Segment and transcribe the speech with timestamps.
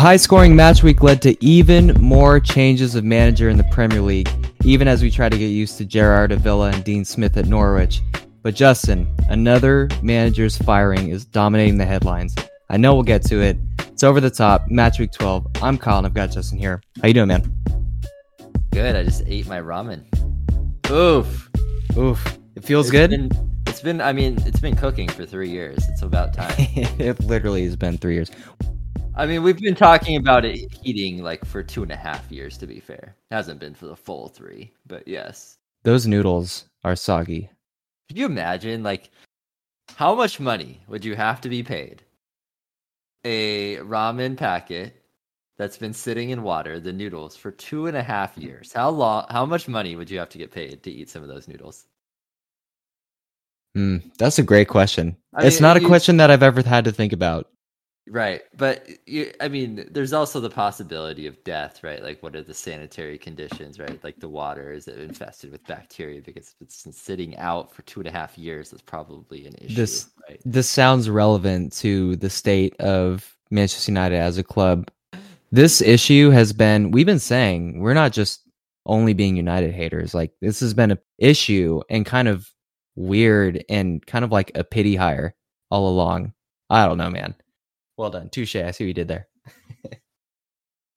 [0.00, 4.30] high scoring match week led to even more changes of manager in the Premier League,
[4.64, 7.44] even as we try to get used to Gerrard at Villa and Dean Smith at
[7.44, 8.00] Norwich.
[8.42, 12.34] But Justin, another manager's firing is dominating the headlines.
[12.70, 13.58] I know we'll get to it.
[13.80, 14.70] It's over the top.
[14.70, 15.46] Match week 12.
[15.60, 16.80] I'm Kyle and I've got Justin here.
[17.02, 17.54] How you doing, man?
[18.70, 18.96] Good.
[18.96, 20.06] I just ate my ramen.
[20.90, 21.50] Oof.
[21.98, 22.38] Oof.
[22.56, 23.10] It feels It's good.
[23.10, 23.30] been-
[23.66, 24.00] it's been.
[24.00, 25.78] I mean, it's been cooking for three years.
[25.90, 26.54] It's about time.
[26.58, 28.30] it literally has been three years.
[29.20, 32.56] I mean, we've been talking about it heating like for two and a half years.
[32.56, 35.58] To be fair, hasn't been for the full three, but yes.
[35.82, 37.50] Those noodles are soggy.
[38.08, 39.10] Could you imagine, like,
[39.96, 42.02] how much money would you have to be paid?
[43.24, 44.96] A ramen packet
[45.58, 48.72] that's been sitting in water, the noodles, for two and a half years.
[48.72, 49.26] How long?
[49.28, 51.84] How much money would you have to get paid to eat some of those noodles?
[53.74, 55.14] Hmm, that's a great question.
[55.34, 57.48] I it's mean, not a you- question that I've ever had to think about.
[58.12, 62.02] Right, but you, I mean, there's also the possibility of death, right?
[62.02, 64.02] Like, what are the sanitary conditions, right?
[64.02, 68.00] Like the water is it infested with bacteria because it's been sitting out for two
[68.00, 68.70] and a half years.
[68.70, 70.40] That's probably an issue, This- right?
[70.44, 74.90] This sounds relevant to the state of Manchester United as a club.
[75.52, 78.40] This issue has been, we've been saying, we're not just
[78.86, 80.14] only being United haters.
[80.14, 82.50] Like, this has been an issue and kind of
[82.96, 85.36] weird and kind of like a pity hire
[85.70, 86.32] all along.
[86.68, 87.36] I don't know, man.
[88.00, 88.30] Well done.
[88.30, 88.56] Touche.
[88.56, 89.28] I see what you did there.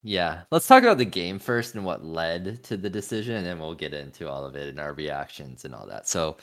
[0.05, 3.57] Yeah, let's talk about the game first and what led to the decision, and then
[3.57, 6.09] we'll get into all of it and our reactions and all that.
[6.09, 6.35] So,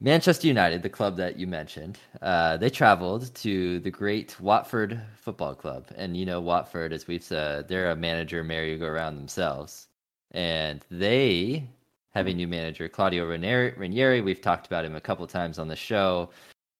[0.00, 5.54] Manchester United, the club that you mentioned, uh, they traveled to the great Watford Football
[5.54, 9.88] Club, and you know Watford, as we've said, they're a manager merry-go-round themselves,
[10.30, 11.68] and they
[12.14, 14.22] have a new manager, Claudio Ranieri.
[14.22, 16.30] We've talked about him a couple times on the show.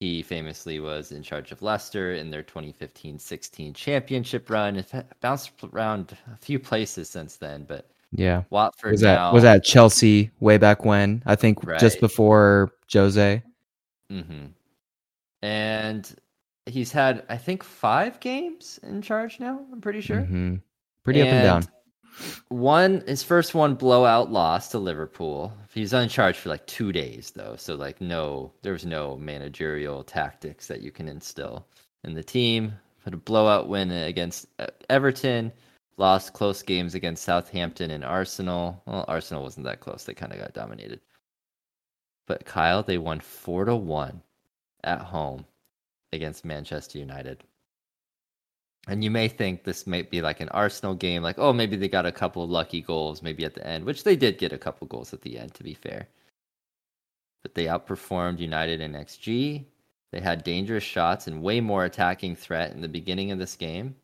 [0.03, 4.75] He famously was in charge of Leicester in their 2015-16 championship run.
[4.75, 4.91] It
[5.21, 8.43] bounced around a few places since then, but Yeah.
[8.49, 11.23] Watford Was that now, was that Chelsea way back when?
[11.25, 13.41] I think just before Jose.
[14.09, 14.47] hmm
[15.41, 16.15] And
[16.65, 19.65] he's had, I think, five games in charge now.
[19.71, 20.23] I'm pretty sure.
[20.23, 20.61] Mhm.
[21.05, 21.63] Pretty up and down.
[22.49, 25.53] One, his first one blowout loss to Liverpool.
[25.73, 30.03] He's on charge for like two days though, so like no, there was no managerial
[30.03, 31.65] tactics that you can instill
[32.03, 32.73] in the team.
[33.03, 35.51] Had a blowout win against uh, Everton.
[35.97, 38.81] Lost close games against Southampton and Arsenal.
[38.85, 41.01] Well, Arsenal wasn't that close; they kind of got dominated.
[42.25, 44.21] But Kyle, they won four to one
[44.83, 45.45] at home
[46.11, 47.43] against Manchester United.
[48.87, 51.87] And you may think this might be like an Arsenal game, like, oh, maybe they
[51.87, 54.57] got a couple of lucky goals, maybe at the end, which they did get a
[54.57, 56.07] couple goals at the end, to be fair.
[57.43, 59.65] But they outperformed United in XG.
[60.11, 63.95] They had dangerous shots and way more attacking threat in the beginning of this game.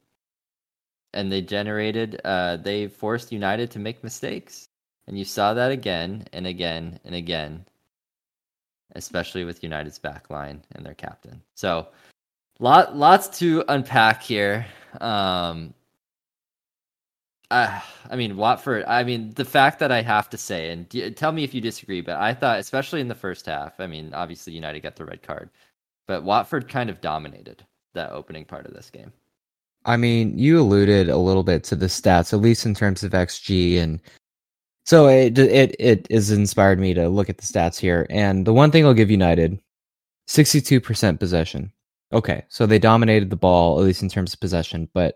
[1.13, 4.69] And they generated, uh, they forced United to make mistakes.
[5.07, 7.65] And you saw that again and again and again,
[8.95, 11.41] especially with United's back line and their captain.
[11.55, 11.87] So,
[12.59, 14.65] lot lots to unpack here
[15.01, 15.73] um
[17.51, 21.11] I, I mean watford i mean the fact that i have to say and d-
[21.11, 24.13] tell me if you disagree but i thought especially in the first half i mean
[24.13, 25.49] obviously united got the red card
[26.07, 29.11] but watford kind of dominated that opening part of this game
[29.85, 33.13] I mean, you alluded a little bit to the stats, at least in terms of
[33.13, 34.01] XG, and
[34.85, 38.05] so it it it has inspired me to look at the stats here.
[38.09, 39.59] And the one thing I'll give United,
[40.27, 41.71] sixty-two percent possession.
[42.11, 45.15] Okay, so they dominated the ball at least in terms of possession, but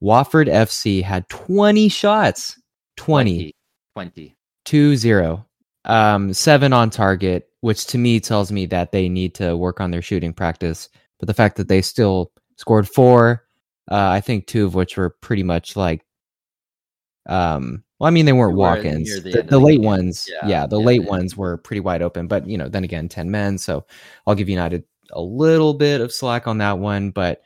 [0.00, 2.60] Watford FC had twenty shots,
[2.98, 3.54] 20,
[3.94, 5.46] 20 2 0,
[5.86, 9.90] um, seven on target, which to me tells me that they need to work on
[9.90, 10.88] their shooting practice.
[11.18, 13.44] But the fact that they still scored four,
[13.90, 16.04] uh, I think two of which were pretty much like,
[17.26, 19.14] um, well, I mean, they weren't were walk-ins.
[19.22, 19.86] the The, the the late game.
[19.86, 21.08] ones, Yeah, yeah, the yeah, late yeah.
[21.08, 22.28] ones were pretty wide open.
[22.28, 23.84] But you know, then again, ten men, so
[24.26, 27.10] I'll give United a little bit of slack on that one.
[27.10, 27.42] But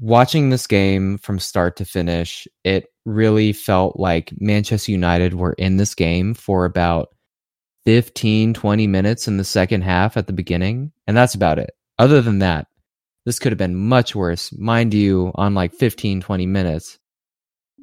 [0.00, 5.76] watching this game from start to finish, it really felt like Manchester United were in
[5.76, 7.08] this game for about
[7.84, 10.92] 15, 20 minutes in the second half at the beginning.
[11.06, 11.70] And that's about it.
[11.98, 12.66] Other than that,
[13.24, 14.52] this could have been much worse.
[14.58, 16.98] Mind you, on like 15, 20 minutes,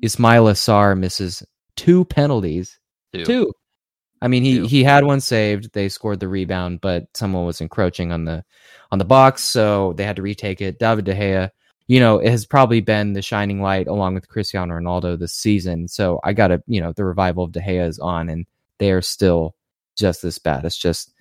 [0.03, 1.43] Ismaila Sarr misses
[1.75, 2.79] two penalties.
[3.13, 3.25] Two.
[3.25, 3.53] Two.
[4.21, 5.73] I mean, he he had one saved.
[5.73, 8.43] They scored the rebound, but someone was encroaching on the
[8.91, 10.79] on the box, so they had to retake it.
[10.79, 11.51] David De Gea,
[11.87, 15.87] you know, it has probably been the shining light along with Cristiano Ronaldo this season.
[15.87, 18.45] So I got to, you know, the revival of De Gea is on, and
[18.77, 19.55] they are still
[19.95, 20.65] just this bad.
[20.65, 21.13] It's just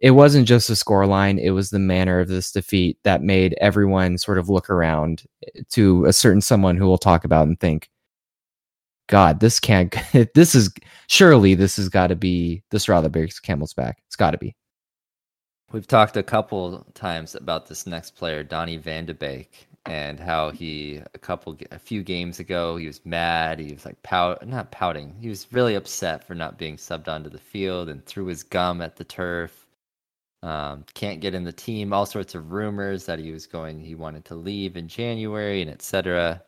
[0.00, 4.16] it wasn't just the scoreline, it was the manner of this defeat that made everyone
[4.16, 5.24] sort of look around
[5.70, 7.89] to a certain someone who we'll talk about and think,
[9.10, 9.92] God, this can't,
[10.36, 10.72] this is
[11.08, 13.98] surely this has got to be the straw that breaks camel's back.
[14.06, 14.54] It's got to be.
[15.72, 20.50] We've talked a couple times about this next player, Donnie van de Beek, and how
[20.50, 23.58] he a couple a few games ago he was mad.
[23.58, 25.16] He was like pout, not pouting.
[25.20, 28.80] He was really upset for not being subbed onto the field and threw his gum
[28.80, 29.66] at the turf.
[30.44, 31.92] Um, can't get in the team.
[31.92, 33.80] All sorts of rumors that he was going.
[33.80, 36.44] He wanted to leave in January and etc.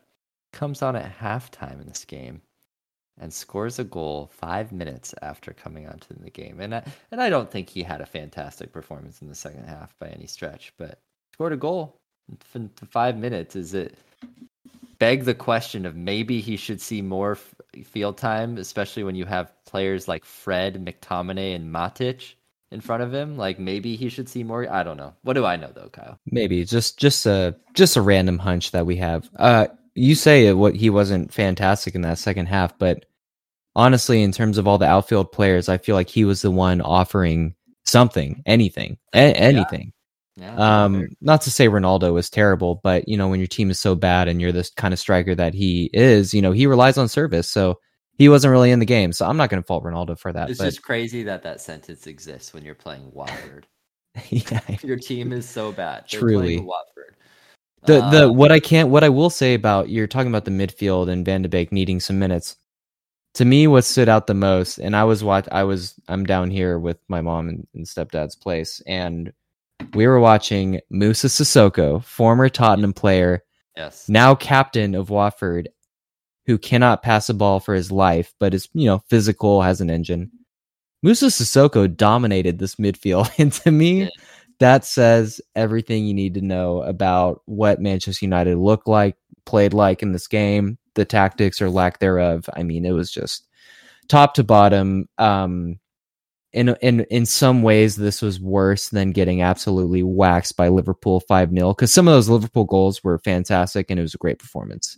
[0.53, 2.41] Comes on at halftime in this game
[3.19, 6.59] and scores a goal five minutes after coming onto the game.
[6.59, 9.97] And I, and I don't think he had a fantastic performance in the second half
[9.99, 10.99] by any stretch, but
[11.33, 11.99] scored a goal
[12.55, 13.55] in five minutes.
[13.55, 13.97] Is it
[14.99, 17.37] beg the question of maybe he should see more
[17.83, 22.35] field time, especially when you have players like Fred, McTominay, and Matic
[22.71, 23.37] in front of him?
[23.37, 24.71] Like maybe he should see more.
[24.71, 25.13] I don't know.
[25.23, 26.19] What do I know though, Kyle?
[26.25, 29.29] Maybe just just a just a random hunch that we have.
[29.35, 33.05] Uh, you say what he wasn't fantastic in that second half, but
[33.75, 36.81] honestly, in terms of all the outfield players, I feel like he was the one
[36.81, 37.55] offering
[37.85, 39.81] something, anything, a- anything.
[39.81, 39.89] Yeah.
[40.35, 43.79] Yeah, um, not to say Ronaldo was terrible, but you know, when your team is
[43.79, 46.97] so bad and you're this kind of striker that he is, you know, he relies
[46.97, 47.47] on service.
[47.47, 47.79] So
[48.17, 49.13] he wasn't really in the game.
[49.13, 50.49] So I'm not going to fault Ronaldo for that.
[50.49, 50.65] It's but...
[50.65, 53.67] just crazy that that sentence exists when you're playing Watford.
[54.29, 56.05] yeah, your team is so bad.
[56.09, 57.15] They're Truly, Watford.
[57.85, 60.51] The the um, what I can't what I will say about you're talking about the
[60.51, 62.55] midfield and Van de Beek needing some minutes.
[63.35, 66.51] To me, what stood out the most, and I was watch I was I'm down
[66.51, 69.33] here with my mom and, and stepdad's place, and
[69.93, 73.43] we were watching Moussa Sissoko, former Tottenham player,
[73.75, 75.69] yes, now captain of Watford,
[76.45, 79.89] who cannot pass a ball for his life, but is you know physical, has an
[79.89, 80.31] engine.
[81.01, 84.09] Moussa Sissoko dominated this midfield, and to me, yeah
[84.59, 89.15] that says everything you need to know about what Manchester United looked like,
[89.45, 92.49] played like in this game, the tactics or lack thereof.
[92.55, 93.47] I mean, it was just
[94.07, 95.07] top to bottom.
[95.17, 95.79] Um,
[96.51, 101.49] in in in some ways, this was worse than getting absolutely waxed by Liverpool five
[101.49, 104.97] 0 because some of those Liverpool goals were fantastic and it was a great performance.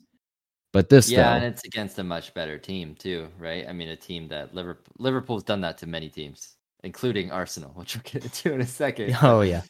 [0.73, 3.65] But this, yeah, though, and it's against a much better team too, right?
[3.65, 6.54] I mean, a team that Liverpool Liverpool's done that to many teams
[6.85, 9.17] including Arsenal, which we'll get into in a second.
[9.21, 9.63] Oh yeah.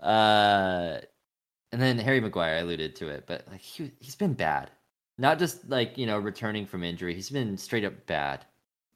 [0.00, 1.00] Uh,
[1.72, 4.70] and then Harry Maguire, I alluded to it, but like he he's been bad.
[5.18, 8.46] Not just like you know returning from injury, he's been straight up bad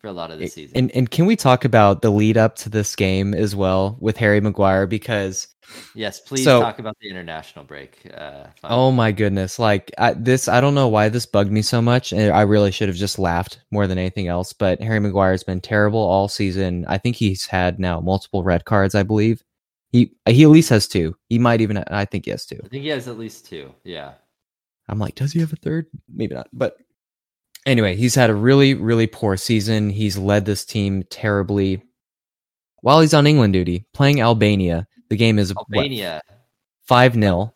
[0.06, 0.76] for a lot of the season.
[0.76, 4.17] And and can we talk about the lead up to this game as well with
[4.17, 5.49] Harry Maguire because
[5.94, 8.08] yes, please so, talk about the international break.
[8.17, 11.82] Uh, oh my goodness, like I, this, I don't know why this bugged me so
[11.82, 14.53] much, and I really should have just laughed more than anything else.
[14.53, 16.85] But Harry Maguire has been terrible all season.
[16.88, 18.94] I think he's had now multiple red cards.
[18.94, 19.43] I believe
[19.91, 21.17] he he at least has two.
[21.29, 21.79] He might even.
[21.79, 22.61] I think he has two.
[22.64, 23.75] I think he has at least two.
[23.82, 24.12] Yeah.
[24.88, 25.87] I'm like, does he have a third?
[26.08, 26.76] Maybe not, but
[27.67, 29.91] anyway, he's had a really, really poor season.
[29.91, 31.83] He's led this team terribly.
[32.81, 36.23] While he's on England duty, playing Albania, the game is Albania
[36.85, 37.53] five 0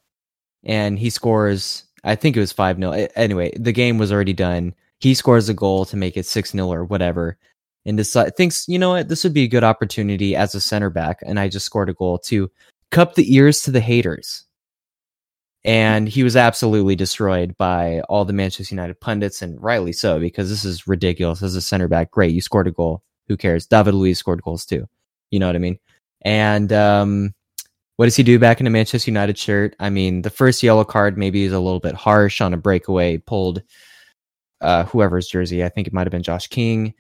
[0.64, 1.84] and he scores.
[2.02, 4.74] I think it was five 0 Anyway, the game was already done.
[4.98, 7.38] He scores a goal to make it six 0 or whatever,
[7.86, 10.90] and decide, thinks you know what this would be a good opportunity as a center
[10.90, 12.50] back, and I just scored a goal to
[12.90, 14.44] cup the ears to the haters
[15.64, 20.48] and he was absolutely destroyed by all the Manchester United pundits, and rightly so, because
[20.48, 21.42] this is ridiculous.
[21.42, 23.02] As a center back, great, you scored a goal.
[23.28, 23.66] Who cares?
[23.66, 24.86] David Luiz scored goals too.
[25.30, 25.78] You know what I mean?
[26.22, 27.34] And um,
[27.96, 29.76] what does he do back in a Manchester United shirt?
[29.78, 33.18] I mean, the first yellow card maybe is a little bit harsh on a breakaway,
[33.18, 33.62] pulled
[34.60, 35.62] uh, whoever's jersey.
[35.62, 36.94] I think it might have been Josh King,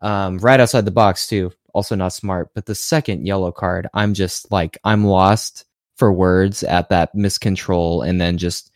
[0.00, 1.52] um, right outside the box too.
[1.74, 2.50] Also not smart.
[2.54, 8.06] But the second yellow card, I'm just like I'm lost for words at that miscontrol
[8.06, 8.70] and then just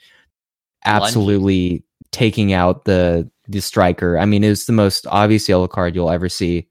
[0.84, 4.18] absolutely taking out the the striker.
[4.18, 6.68] I mean, it's the most obvious yellow card you'll ever see.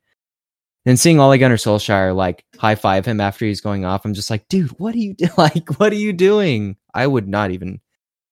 [0.85, 4.29] And seeing Ole Gunnar Solskjaer like high five him after he's going off, I'm just
[4.29, 5.79] like, dude, what are you do- like?
[5.79, 6.77] What are you doing?
[6.93, 7.79] I would not even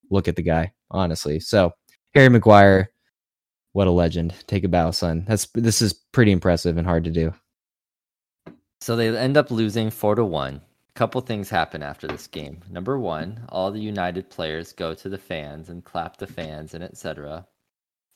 [0.09, 1.39] look at the guy, honestly.
[1.39, 1.73] So
[2.13, 2.91] Harry Maguire,
[3.73, 4.33] what a legend!
[4.47, 5.25] Take a bow, son.
[5.27, 7.33] That's this is pretty impressive and hard to do.
[8.81, 10.61] So they end up losing four to one
[10.97, 12.59] couple things happen after this game.
[12.71, 16.83] Number one, all the United players go to the fans and clap the fans and
[16.83, 17.45] etc.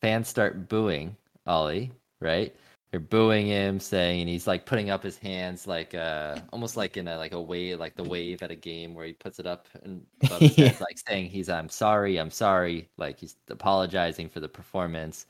[0.02, 2.56] Fans start booing Ole, right?
[2.90, 6.98] They're booing him, saying, and he's like putting up his hands, like uh, almost like
[6.98, 9.46] in a like a wave, like the wave at a game where he puts it
[9.46, 10.04] up and
[10.40, 10.70] his yeah.
[10.70, 15.28] head, like saying he's I'm sorry, I'm sorry, like he's apologizing for the performance.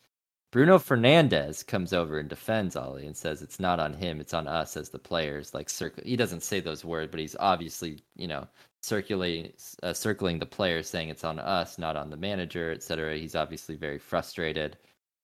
[0.52, 4.48] Bruno Fernandes comes over and defends Ole and says it's not on him, it's on
[4.48, 5.54] us as the players.
[5.54, 8.48] Like circle, he doesn't say those words, but he's obviously you know
[8.82, 9.54] circulating,
[9.84, 13.18] uh, circling the players, saying it's on us, not on the manager, etc.
[13.18, 14.78] He's obviously very frustrated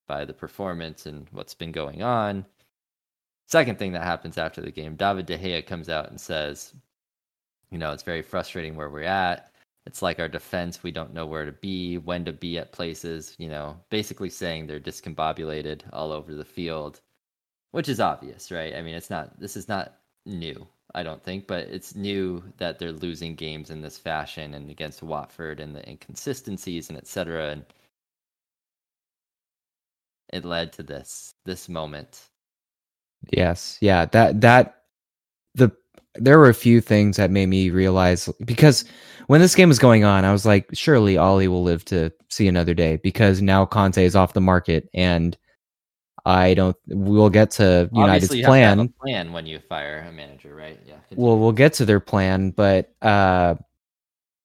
[0.08, 2.46] by the performance and what's been going on.
[3.48, 6.74] Second thing that happens after the game, David De Gea comes out and says,
[7.72, 9.52] you know, it's very frustrating where we're at.
[9.88, 13.36] It's like our defense, we don't know where to be, when to be at places,
[13.40, 17.02] you know, basically saying they're discombobulated all over the field,
[17.72, 18.76] which is obvious, right?
[18.76, 22.80] I mean, it's not, this is not new, I don't think, but it's new that
[22.80, 27.52] they're losing games in this fashion and against Watford and the inconsistencies and etc.
[27.52, 27.66] And
[30.34, 32.30] it led to this this moment.
[33.32, 34.84] Yes, yeah, that that
[35.56, 35.72] the
[36.16, 38.86] there were a few things that made me realize because
[39.28, 42.48] when this game was going on, I was like, surely Ole will live to see
[42.48, 45.38] another day because now Conte is off the market and
[46.28, 46.76] I don't.
[46.88, 48.62] We'll get to United's Obviously, you plan.
[48.64, 50.78] Have to have a plan when you fire a manager, right?
[50.86, 50.96] Yeah.
[51.16, 53.56] Well, we'll get to their plan, but uh,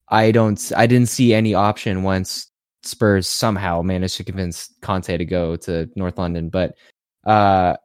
[0.09, 0.73] I don't.
[0.77, 2.53] I didn't see any option once
[2.85, 6.51] Spurs somehow managed to convince Conte to go to North London.
[6.51, 6.77] But
[7.25, 7.77] uh,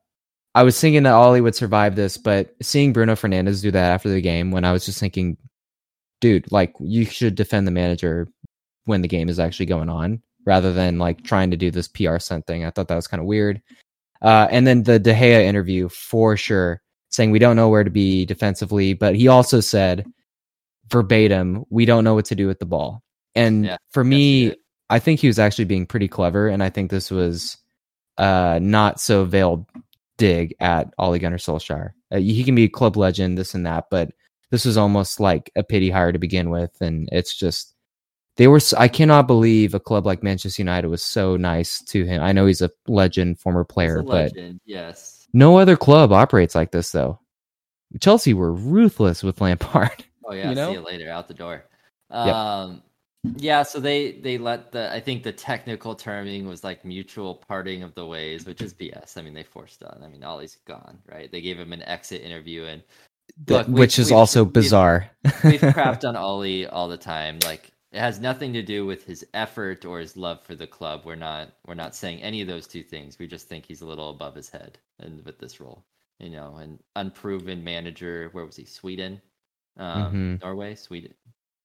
[0.57, 4.09] I was thinking that Ole would survive this, but seeing Bruno Fernandes do that after
[4.09, 5.37] the game, when I was just thinking,
[6.19, 8.27] dude, like you should defend the manager
[8.85, 12.17] when the game is actually going on, rather than like trying to do this PR
[12.17, 12.65] stunt thing.
[12.65, 13.61] I thought that was kind of weird.
[14.23, 17.91] Uh, and then the De Gea interview for sure, saying we don't know where to
[17.91, 20.07] be defensively, but he also said
[20.89, 23.03] verbatim, we don't know what to do with the ball.
[23.35, 24.55] And Yeah, for me.
[24.89, 27.57] I think he was actually being pretty clever, and I think this was
[28.17, 29.65] uh, not so veiled
[30.17, 31.91] dig at Ole Gunnar Solskjaer.
[32.11, 34.11] Uh, he can be a club legend, this and that, but
[34.51, 37.75] this was almost like a pity hire to begin with, and it's just
[38.37, 38.59] they were.
[38.77, 42.21] I cannot believe a club like Manchester United was so nice to him.
[42.21, 44.33] I know he's a legend, former He's player, a but
[44.65, 45.27] yes.
[45.33, 47.19] no other club operates like this, though.
[47.99, 50.05] Chelsea were ruthless with Lampard.
[50.25, 50.69] Oh yeah, you know?
[50.69, 51.65] see you later out the door.
[52.11, 52.81] Yep.
[53.35, 57.83] Yeah, so they they let the I think the technical terming was like mutual parting
[57.83, 59.17] of the ways, which is BS.
[59.17, 60.01] I mean, they forced on.
[60.03, 61.31] I mean, Ole's gone, right?
[61.31, 62.81] They gave him an exit interview and
[63.47, 65.11] Look, which is we've- also we've- bizarre.
[65.43, 67.39] we've crapped on Ole all the time.
[67.43, 71.01] Like it has nothing to do with his effort or his love for the club.
[71.05, 73.19] We're not we're not saying any of those two things.
[73.19, 75.83] We just think he's a little above his head and with this role.
[76.19, 78.29] You know, an unproven manager.
[78.31, 78.65] Where was he?
[78.65, 79.21] Sweden,
[79.77, 80.41] um, Mhm.
[80.41, 81.13] Norway, Sweden.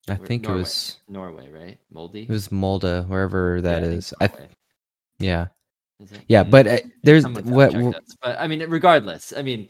[0.08, 0.58] I think Norway.
[0.58, 1.78] it was Norway, right?
[1.92, 2.22] Moldy.
[2.22, 4.14] it was Molde, wherever that Yeah, is.
[4.20, 4.30] I
[5.18, 5.46] yeah.
[6.00, 6.10] Is?
[6.28, 7.72] Yeah, but uh, there's what.
[8.20, 9.68] But I mean, regardless, I mean,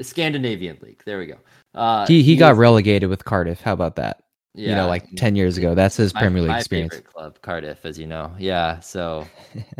[0.00, 1.02] Scandinavian League.
[1.04, 1.36] There we go.
[1.74, 3.60] Uh, he he got is- relegated with Cardiff.
[3.60, 4.22] How about that?
[4.54, 5.74] Yeah, you know, like ten years ago.
[5.74, 6.94] That's his my, Premier League my experience.
[6.94, 8.34] favorite club, Cardiff, as you know.
[8.38, 9.26] Yeah, so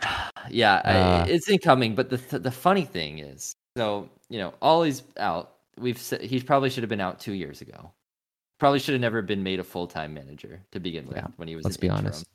[0.50, 1.24] yeah, Uh.
[1.26, 1.94] I, it's incoming.
[1.94, 5.54] But the th- the funny thing is, so you know, Ole's out.
[5.78, 7.92] We've said he probably should have been out two years ago.
[8.58, 11.46] Probably should have never been made a full time manager to begin with Yeah, when
[11.48, 11.64] he was.
[11.64, 12.06] let's be interim.
[12.06, 12.26] honest.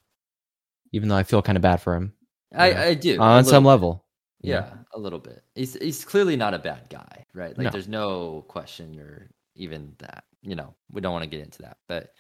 [0.91, 2.13] Even though I feel kind of bad for him
[2.55, 2.81] I, Yeah.
[2.81, 3.67] I do on some bit.
[3.69, 4.05] level.
[4.43, 4.49] know?
[4.49, 5.43] Yeah, a little bit.
[5.55, 7.57] He's he's clearly not a bad guy, right?
[7.57, 7.69] Like No.
[7.71, 10.23] there's no question or even that.
[10.41, 11.77] You know, we don't want to get into that.
[11.87, 12.13] But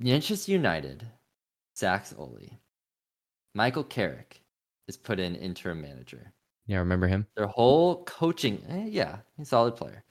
[0.00, 1.06] Manchester United
[1.74, 2.58] sacks Ole.
[3.54, 4.40] Michael Carrick
[4.86, 6.32] is put in interim manager.
[6.66, 7.26] Yeah, remember him?
[7.36, 10.04] Their whole coaching, eh, yeah, he's a solid player.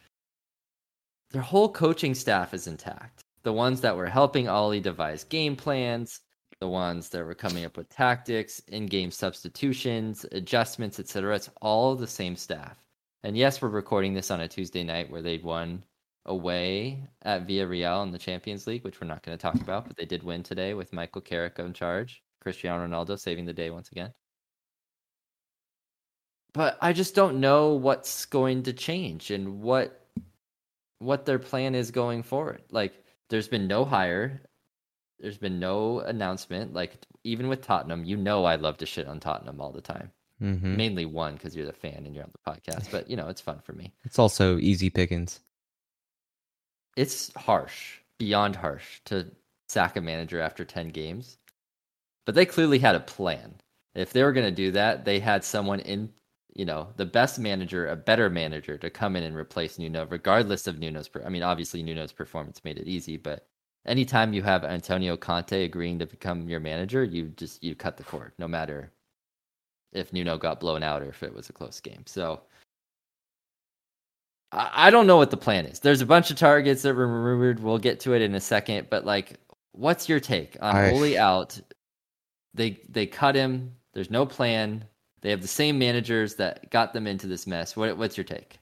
[1.31, 3.23] Their whole coaching staff is intact.
[3.43, 6.21] The ones that were helping Ole devise game plans,
[6.59, 11.35] the ones that were coming up with tactics, in-game substitutions, adjustments, etc.
[11.35, 12.77] It's all the same staff.
[13.23, 15.83] And yes, we're recording this on a Tuesday night where they'd won
[16.25, 19.97] away at Villarreal in the Champions League, which we're not going to talk about, but
[19.97, 22.23] they did win today with Michael Carrick in charge.
[22.41, 24.13] Cristiano Ronaldo saving the day once again
[26.57, 30.06] but I just don't know what's going to change and what
[30.99, 32.61] what their plan is going forward.
[32.71, 32.93] Like
[33.29, 34.41] there's been no hire,
[35.19, 36.73] there's been no announcement.
[36.73, 40.11] Like even with Tottenham, you know I love to shit on Tottenham all the time.
[40.39, 43.27] hmm Mainly one because you're the fan and you're on the podcast, but you know
[43.27, 43.93] it's fun for me.
[44.03, 45.39] It's also easy pickings.
[46.95, 49.27] It's harsh, beyond harsh, to
[49.69, 51.37] sack a manager after ten games.
[52.25, 53.55] But they clearly had a plan.
[53.95, 56.09] If they were going to do that, they had someone in,
[56.57, 60.65] you know, the best manager, a better manager to come in and replace Nuno, regardless
[60.65, 61.07] of Nuno's.
[61.07, 63.47] Per- I mean, obviously Nuno's performance made it easy, but
[63.85, 68.03] anytime you have Antonio Conte agreeing to become your manager, you just you cut the
[68.03, 68.91] cord, no matter
[69.93, 72.03] if Nuno got blown out or if it was a close game.
[72.07, 72.41] So
[74.51, 75.79] I, I don't know what the plan is.
[75.79, 77.59] There's a bunch of targets that were rumored.
[77.59, 79.35] We'll get to it in a second, but like,
[79.73, 81.59] what's your take on I- Ole out?
[82.55, 83.75] they they cut him.
[83.93, 84.85] There's no plan.
[85.21, 87.75] They have the same managers that got them into this mess.
[87.75, 88.59] What what's your take?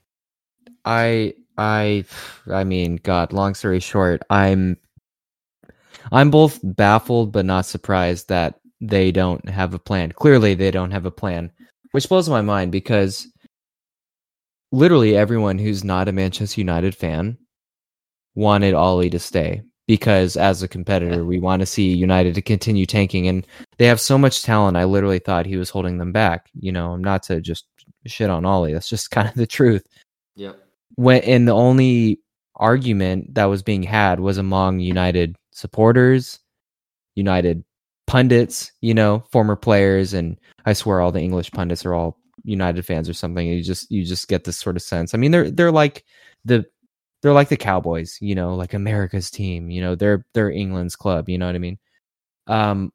[0.84, 2.04] I I
[2.50, 4.76] I mean, God, long story short, I'm
[6.12, 10.12] I'm both baffled but not surprised that they don't have a plan.
[10.12, 11.50] Clearly they don't have a plan,
[11.92, 13.26] which blows my mind because
[14.72, 17.38] literally everyone who's not a Manchester United fan
[18.34, 22.86] wanted Ole to stay because as a competitor, we want to see United to continue
[22.86, 23.46] tanking and
[23.78, 24.76] they have so much talent.
[24.76, 26.48] I literally thought he was holding them back.
[26.58, 27.66] You know, I'm not to just
[28.06, 28.72] shit on Ole.
[28.72, 29.86] That's just kind of the truth.
[30.36, 30.58] Yep.
[30.96, 32.20] When and the only
[32.56, 36.38] argument that was being had was among United supporters,
[37.14, 37.64] United
[38.06, 42.84] pundits, you know, former players, and I swear all the English pundits are all United
[42.86, 43.46] fans or something.
[43.46, 45.14] You just you just get this sort of sense.
[45.14, 46.04] I mean, they're they're like
[46.44, 46.64] the
[47.26, 49.68] they're like the Cowboys, you know, like America's team.
[49.68, 51.28] You know, they're they're England's club.
[51.28, 51.76] You know what I mean?
[52.46, 52.92] Um,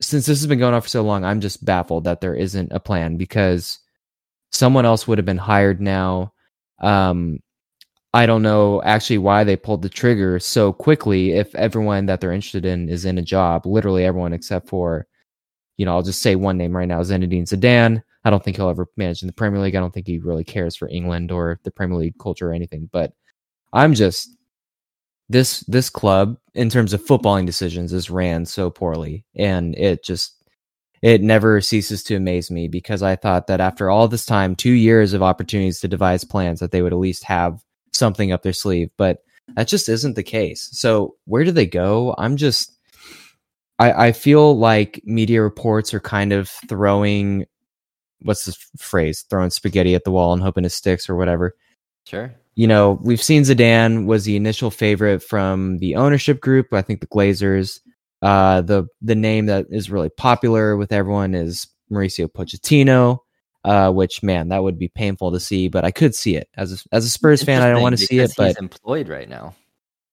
[0.00, 2.72] since this has been going on for so long, I'm just baffled that there isn't
[2.72, 3.78] a plan because
[4.50, 6.32] someone else would have been hired now.
[6.80, 7.38] Um,
[8.12, 12.32] I don't know actually why they pulled the trigger so quickly if everyone that they're
[12.32, 15.06] interested in is in a job, literally everyone except for,
[15.76, 18.02] you know, I'll just say one name right now, Zinedine Zidane.
[18.24, 19.74] I don't think he'll ever manage in the Premier League.
[19.74, 22.88] I don't think he really cares for England or the Premier League culture or anything.
[22.92, 23.12] But
[23.72, 24.36] I'm just
[25.28, 30.36] this this club in terms of footballing decisions is ran so poorly, and it just
[31.02, 34.72] it never ceases to amaze me because I thought that after all this time, two
[34.72, 37.60] years of opportunities to devise plans, that they would at least have
[37.92, 38.90] something up their sleeve.
[38.96, 39.18] But
[39.54, 40.68] that just isn't the case.
[40.72, 42.14] So where do they go?
[42.18, 42.78] I'm just
[43.78, 47.46] I, I feel like media reports are kind of throwing
[48.24, 49.24] what's this phrase?
[49.28, 51.54] Throwing spaghetti at the wall and hoping it sticks or whatever.
[52.06, 52.34] Sure.
[52.54, 56.72] You know, we've seen Zidane was the initial favorite from the ownership group.
[56.72, 57.80] I think the Glazers.
[58.20, 63.18] Uh, the the name that is really popular with everyone is Mauricio Pochettino.
[63.64, 66.72] Uh, which man, that would be painful to see, but I could see it as
[66.72, 67.62] a, as a Spurs fan.
[67.62, 69.54] I don't want to see it, but he's employed right now.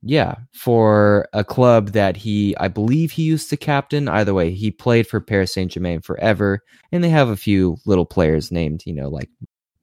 [0.01, 4.07] Yeah, for a club that he, I believe he used to captain.
[4.07, 8.05] Either way, he played for Paris Saint Germain forever, and they have a few little
[8.05, 9.29] players named, you know, like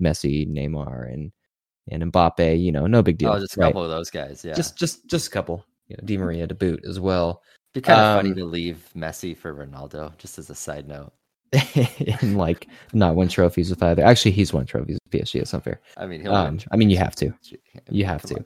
[0.02, 1.32] Messi, Neymar, and
[1.90, 2.58] and Mbappe.
[2.60, 3.30] You know, no big deal.
[3.30, 4.42] Oh, just a couple of those guys.
[4.42, 5.64] Yeah, just just just a couple.
[5.88, 7.42] You know, Di Maria to boot as well.
[7.74, 10.16] It'd Be kind of um, funny to leave Messi for Ronaldo.
[10.16, 11.12] Just as a side note.
[12.22, 14.02] and like not win trophies with either.
[14.02, 15.40] Actually, he's won trophies with PSG.
[15.40, 15.80] It's unfair.
[15.96, 17.32] I mean, um, I mean, you have to.
[17.90, 18.44] You have to.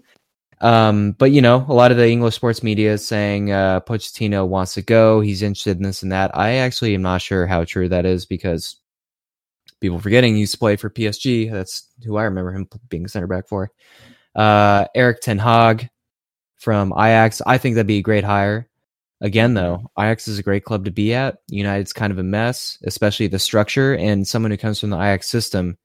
[0.61, 4.47] Um, but you know, a lot of the English sports media is saying uh, Pochettino
[4.47, 5.21] wants to go.
[5.21, 6.37] He's interested in this and that.
[6.37, 8.77] I actually am not sure how true that is because
[9.81, 11.51] people forgetting he used to play for PSG.
[11.51, 13.71] That's who I remember him being center back for.
[14.35, 15.89] Uh, Erik Ten Hag
[16.59, 17.41] from Ajax.
[17.47, 18.69] I think that'd be a great hire.
[19.23, 21.39] Again, though, Ajax is a great club to be at.
[21.49, 23.95] United's kind of a mess, especially the structure.
[23.97, 25.77] And someone who comes from the Ajax system,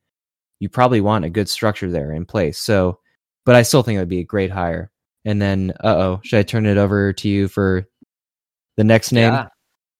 [0.59, 2.57] you probably want a good structure there in place.
[2.57, 2.99] So
[3.45, 4.91] but I still think it would be a great hire.
[5.23, 7.87] And then, uh oh, should I turn it over to you for
[8.77, 9.33] the next name?
[9.33, 9.47] Yeah,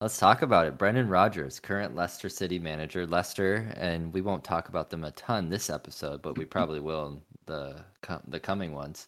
[0.02, 0.78] let's talk about it.
[0.78, 3.08] Brendan Rodgers, current Leicester City manager.
[3.08, 7.08] Leicester, and we won't talk about them a ton this episode, but we probably will
[7.08, 7.84] in the
[8.28, 9.08] the coming ones.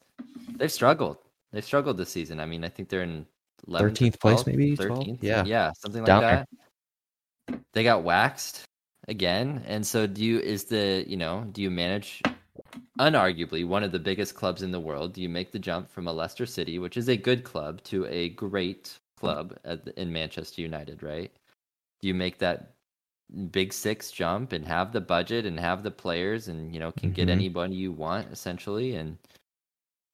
[0.56, 1.18] They've struggled.
[1.52, 2.40] They've struggled this season.
[2.40, 3.26] I mean, I think they're in
[3.70, 5.20] 13th place, maybe 13th.
[5.22, 6.50] Yeah, yeah, something like that.
[7.74, 8.64] They got waxed
[9.08, 10.40] again, and so do you?
[10.40, 12.22] Is the you know do you manage
[13.00, 15.14] unarguably one of the biggest clubs in the world.
[15.14, 18.06] Do you make the jump from a Leicester City, which is a good club, to
[18.08, 21.32] a great club at, in Manchester United, right?
[22.02, 22.74] Do you make that
[23.52, 27.10] big six jump and have the budget and have the players and you know can
[27.10, 27.16] mm-hmm.
[27.16, 29.18] get anybody you want essentially and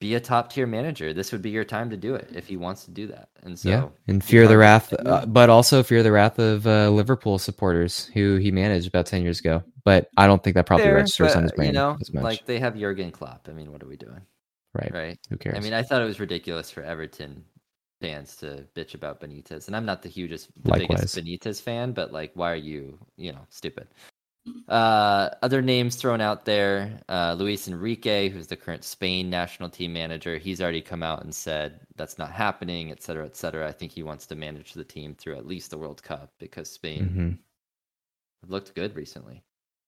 [0.03, 1.13] be a top tier manager.
[1.13, 3.29] This would be your time to do it if he wants to do that.
[3.43, 6.89] And so, yeah, and fear the wrath, uh, but also fear the wrath of uh,
[6.89, 9.63] Liverpool supporters who he managed about ten years ago.
[9.85, 11.67] But I don't think that probably Fair, registers but, on his brain.
[11.67, 13.47] You know, like they have Jurgen Klopp.
[13.49, 14.21] I mean, what are we doing?
[14.73, 14.91] Right.
[14.93, 15.19] Right.
[15.29, 15.57] Who cares?
[15.57, 17.45] I mean, I thought it was ridiculous for Everton
[18.01, 21.15] fans to bitch about Benitez, and I'm not the hugest, the Likewise.
[21.15, 23.87] biggest Benitez fan, but like, why are you, you know, stupid?
[24.67, 29.93] Uh, other names thrown out there: uh, Luis Enrique, who's the current Spain national team
[29.93, 30.37] manager.
[30.37, 33.67] He's already come out and said that's not happening, et cetera, et cetera.
[33.67, 36.69] I think he wants to manage the team through at least the World Cup because
[36.69, 38.51] Spain mm-hmm.
[38.51, 39.43] looked good recently.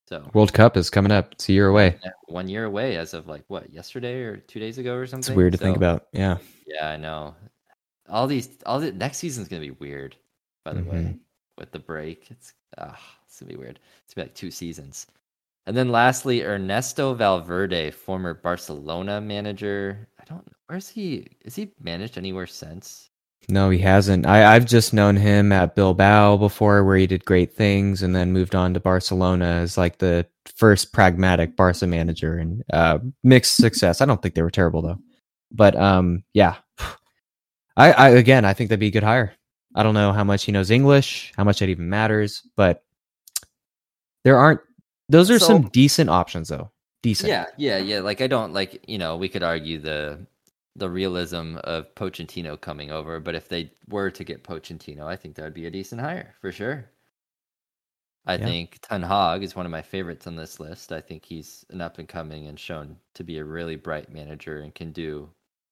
[0.07, 1.33] So World Cup is coming up.
[1.33, 1.99] It's a year away.
[2.27, 5.31] One year away, as of like what yesterday or two days ago or something.
[5.31, 6.07] It's weird to so, think about.
[6.13, 6.37] Yeah.
[6.65, 7.35] Yeah, I know.
[8.07, 10.15] All these, all the next season's gonna be weird.
[10.63, 10.89] By the mm-hmm.
[10.89, 11.15] way,
[11.57, 12.99] with the break, it's ah,
[13.35, 13.79] it's gonna be weird.
[14.05, 15.07] It's gonna be like two seasons.
[15.65, 20.07] And then lastly, Ernesto Valverde, former Barcelona manager.
[20.19, 21.27] I don't know where's he.
[21.43, 23.09] Is he managed anywhere since?
[23.49, 24.25] No, he hasn't.
[24.25, 28.31] I, I've just known him at Bilbao before, where he did great things, and then
[28.31, 33.99] moved on to Barcelona as like the first pragmatic Barca manager and uh, mixed success.
[33.99, 34.99] I don't think they were terrible though,
[35.51, 36.55] but um, yeah.
[37.77, 39.33] I, I again, I think that'd be a good hire.
[39.75, 42.84] I don't know how much he knows English, how much that even matters, but
[44.25, 44.59] there aren't.
[45.07, 46.71] Those are So- some decent options though.
[47.03, 47.29] Decent.
[47.29, 47.99] Yeah, yeah, yeah.
[48.01, 50.25] Like I don't like you know we could argue the
[50.75, 55.35] the realism of Pochettino coming over, but if they were to get Pochettino, I think
[55.35, 56.89] that would be a decent hire for sure.
[58.25, 58.45] I Yeah.
[58.45, 60.91] think Ten Hag is one of my favorites on this list.
[60.91, 64.61] I think he's an up and coming and shown to be a really bright manager
[64.61, 65.29] and can do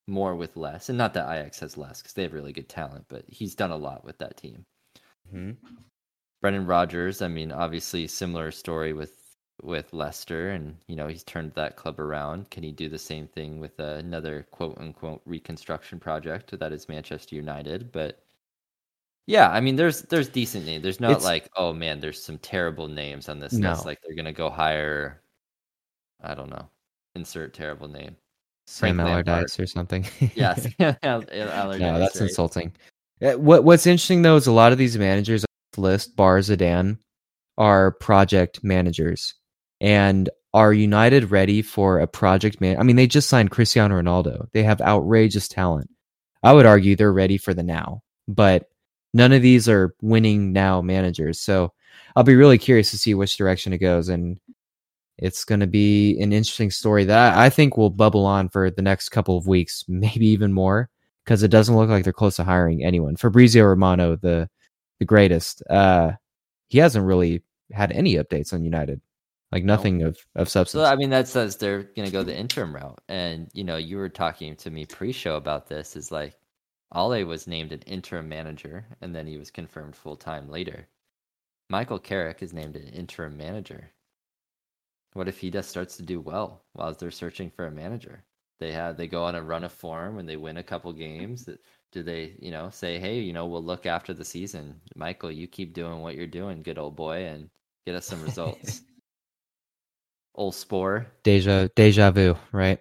[0.08, 0.88] more with less.
[0.90, 3.72] And not that Ajax has less because they have really good talent, but he's done
[3.72, 4.66] a lot with that team.
[5.34, 5.58] Mhm.
[6.44, 9.18] Brendan Rodgers, I mean, obviously similar story with
[9.62, 12.50] with Leicester, and you know he's turned that club around.
[12.52, 17.36] Can he do the same thing with another quote unquote reconstruction project that is Manchester
[17.38, 17.94] United?
[17.94, 18.20] But
[19.26, 20.84] yeah, I mean, there's there's decent names.
[20.84, 23.70] There's not It's- like oh man, there's some terrible names on this No.
[23.70, 23.86] list.
[23.86, 25.22] Like they're gonna go hire,
[26.22, 26.68] I don't know,
[27.16, 28.18] insert terrible name.
[28.68, 29.30] Sam Frank Lampard.
[29.30, 30.06] Allardyce or something.
[30.36, 30.68] Yes,
[31.04, 31.80] Allardyce.
[31.80, 32.28] no, that's right?
[32.30, 32.74] insulting.
[33.22, 35.46] Uh, What What's interesting though is a lot of these managers
[35.78, 36.98] list, bar Zidane,
[37.58, 39.36] are project managers,
[39.80, 42.80] and are United ready for a project man?
[42.80, 44.48] I mean, they just signed Cristiano Ronaldo.
[44.54, 45.90] They have outrageous talent.
[46.44, 48.70] I would argue they're ready for the now, but
[49.14, 51.40] none of these are winning now managers.
[51.40, 51.74] So
[52.16, 54.40] I'll be really curious to see which direction it goes, and
[55.18, 58.70] it's going to be an interesting story that I I think will bubble on for
[58.70, 60.90] the next couple of weeks, maybe even more,
[61.24, 63.16] because it doesn't look like they're close to hiring anyone.
[63.16, 64.50] Fabrizio Romano, the
[65.00, 66.14] the greatest, uh,
[66.68, 69.02] he hasn't really had any updates on United,
[69.52, 70.84] like nothing of of substance.
[70.84, 73.02] So I mean, that says they're going to go the interim route.
[73.08, 75.96] And you know, you were talking to me pre-show about this.
[75.96, 76.36] Is like,
[76.92, 80.88] Ole was named an interim manager, and then he was confirmed full time later.
[81.70, 83.92] Michael Carrick is named an interim manager.
[85.14, 88.24] What if he just starts to do well while they're searching for a manager?
[88.64, 91.50] They have they go on a run of form and they win a couple games.
[91.92, 94.80] Do they you know say, hey, you know, we'll look after the season.
[94.96, 97.50] Michael, you keep doing what you're doing, good old boy, and
[97.86, 98.82] get us some results.
[100.36, 101.08] old Spore.
[101.24, 102.80] deja deja vu, right?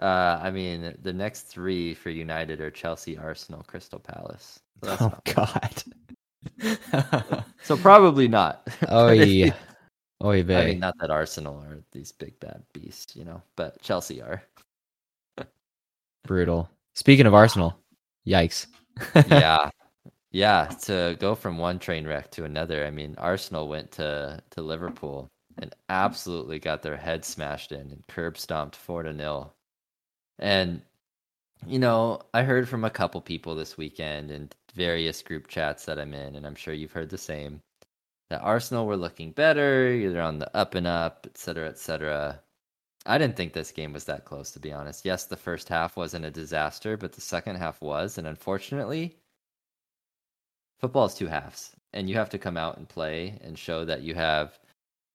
[0.00, 4.60] Uh, I mean, the next three for United are Chelsea, Arsenal, Crystal Palace.
[4.82, 5.82] So, Oh God.
[7.62, 8.66] so probably not.
[8.88, 9.52] oh yeah.
[10.22, 14.22] Oh I mean, not that Arsenal are these big bad beasts, you know, but Chelsea
[14.22, 14.42] are.
[16.24, 16.68] Brutal.
[16.94, 17.76] Speaking of Arsenal,
[18.26, 18.66] yikes.
[19.28, 19.70] yeah,
[20.30, 20.66] yeah.
[20.82, 25.28] To go from one train wreck to another, I mean, Arsenal went to to Liverpool
[25.58, 29.54] and absolutely got their head smashed in and curb stomped four to nil.
[30.38, 30.82] And
[31.66, 35.98] you know, I heard from a couple people this weekend and various group chats that
[35.98, 37.60] I'm in, and I'm sure you've heard the same.
[38.30, 42.40] That Arsenal were looking better, either on the up and up, et cetera, et cetera.
[43.06, 45.04] I didn't think this game was that close, to be honest.
[45.04, 49.16] Yes, the first half wasn't a disaster, but the second half was, and unfortunately,
[50.78, 54.02] football is two halves, and you have to come out and play and show that
[54.02, 54.58] you have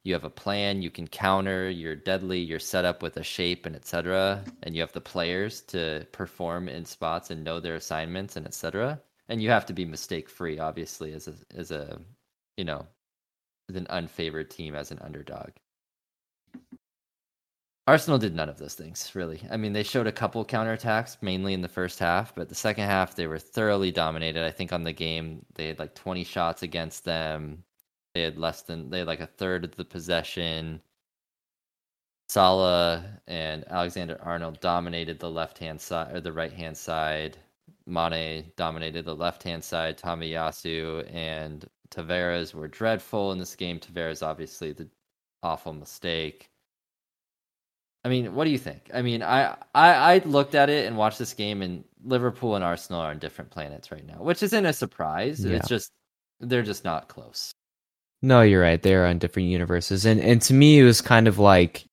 [0.04, 3.66] you have a plan, you can counter, you're deadly, you're set up with a shape
[3.66, 4.44] and etc.
[4.62, 9.02] And you have the players to perform in spots and know their assignments and etc.
[9.30, 12.00] And you have to be mistake free, obviously, as a as a
[12.58, 12.86] you know
[13.70, 15.50] as an unfavored team as an underdog.
[17.88, 19.42] Arsenal did none of those things, really.
[19.52, 22.86] I mean, they showed a couple counterattacks, mainly in the first half, but the second
[22.86, 24.44] half they were thoroughly dominated.
[24.44, 27.64] I think on the game they had like 20 shots against them.
[28.14, 30.82] They had less than they had like a third of the possession.
[32.30, 37.38] Salah and Alexander Arnold dominated the left hand side or the right hand side.
[37.88, 39.98] Mane dominated the left hand side.
[39.98, 43.80] Tomiyasu and Tavares were dreadful in this game.
[43.80, 44.90] Tavares obviously the
[45.44, 46.50] awful mistake.
[48.06, 48.92] I mean, what do you think?
[48.94, 52.64] I mean, I, I I looked at it and watched this game, and Liverpool and
[52.64, 55.44] Arsenal are on different planets right now, which isn't a surprise.
[55.44, 55.56] Yeah.
[55.56, 55.92] It's just
[56.40, 57.52] they're just not close.
[58.22, 58.82] No, you're right.
[58.82, 61.88] They are on different universes, and and to me, it was kind of like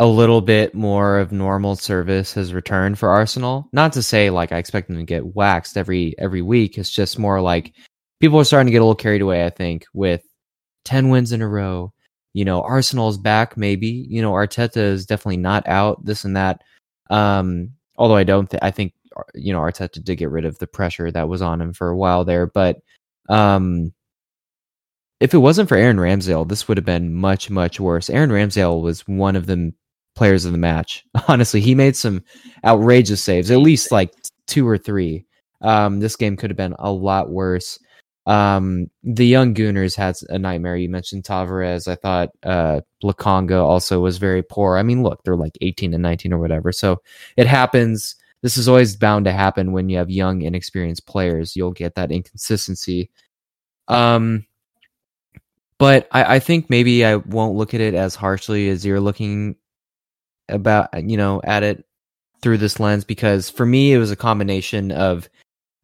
[0.00, 3.68] a little bit more of normal service has returned for Arsenal.
[3.72, 6.78] Not to say like I expect them to get waxed every every week.
[6.78, 7.76] It's just more like
[8.20, 9.46] people are starting to get a little carried away.
[9.46, 10.24] I think with
[10.84, 11.92] ten wins in a row.
[12.34, 13.56] You know, Arsenal's back.
[13.56, 16.04] Maybe you know Arteta is definitely not out.
[16.04, 16.62] This and that.
[17.10, 18.50] Um, although I don't.
[18.50, 18.94] Th- I think
[19.34, 21.96] you know Arteta did get rid of the pressure that was on him for a
[21.96, 22.78] while there, but
[23.28, 23.92] um
[25.22, 28.10] if it wasn't for Aaron Ramsdale, this would have been much, much worse.
[28.10, 29.72] Aaron Ramsdale was one of the
[30.16, 31.04] players of the match.
[31.28, 32.24] Honestly, he made some
[32.64, 34.12] outrageous saves, at least like
[34.48, 35.24] two or three.
[35.60, 37.78] Um, this game could have been a lot worse.
[38.26, 40.76] Um, the young Gooners had a nightmare.
[40.76, 41.88] You mentioned Tavares.
[41.88, 44.76] I thought uh, Lokonga also was very poor.
[44.76, 46.72] I mean, look, they're like 18 and 19 or whatever.
[46.72, 47.02] So
[47.36, 48.14] it happens.
[48.42, 51.56] This is always bound to happen when you have young, inexperienced players.
[51.56, 53.10] You'll get that inconsistency.
[53.88, 54.46] Um,
[55.78, 59.56] but I, I think maybe I won't look at it as harshly as you're looking
[60.48, 61.84] about, you know, at it
[62.40, 65.28] through this lens because for me it was a combination of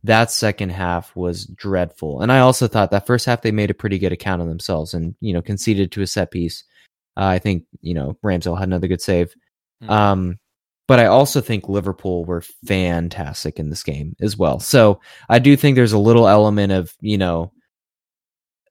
[0.05, 2.21] that second half was dreadful.
[2.21, 4.95] And I also thought that first half they made a pretty good account of themselves
[4.95, 6.65] and, you know, conceded to a set piece.
[7.17, 9.35] Uh, I think, you know, Ramsdale had another good save.
[9.83, 9.91] Mm-hmm.
[9.91, 10.39] Um,
[10.87, 14.61] but I also think Liverpool were fantastic in this game as well.
[14.61, 17.53] So I do think there's a little element of, you know,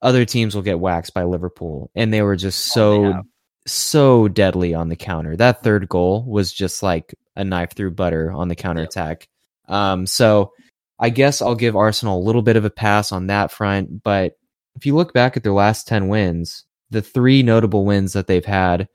[0.01, 1.91] other teams will get waxed by Liverpool.
[1.93, 3.21] And they were just so, oh,
[3.67, 5.35] so deadly on the counter.
[5.35, 9.27] That third goal was just like a knife through butter on the counterattack.
[9.67, 9.75] Yep.
[9.75, 10.53] Um, so
[10.99, 14.03] I guess I'll give Arsenal a little bit of a pass on that front.
[14.03, 14.37] But
[14.75, 18.45] if you look back at their last 10 wins, the three notable wins that they've
[18.45, 18.87] had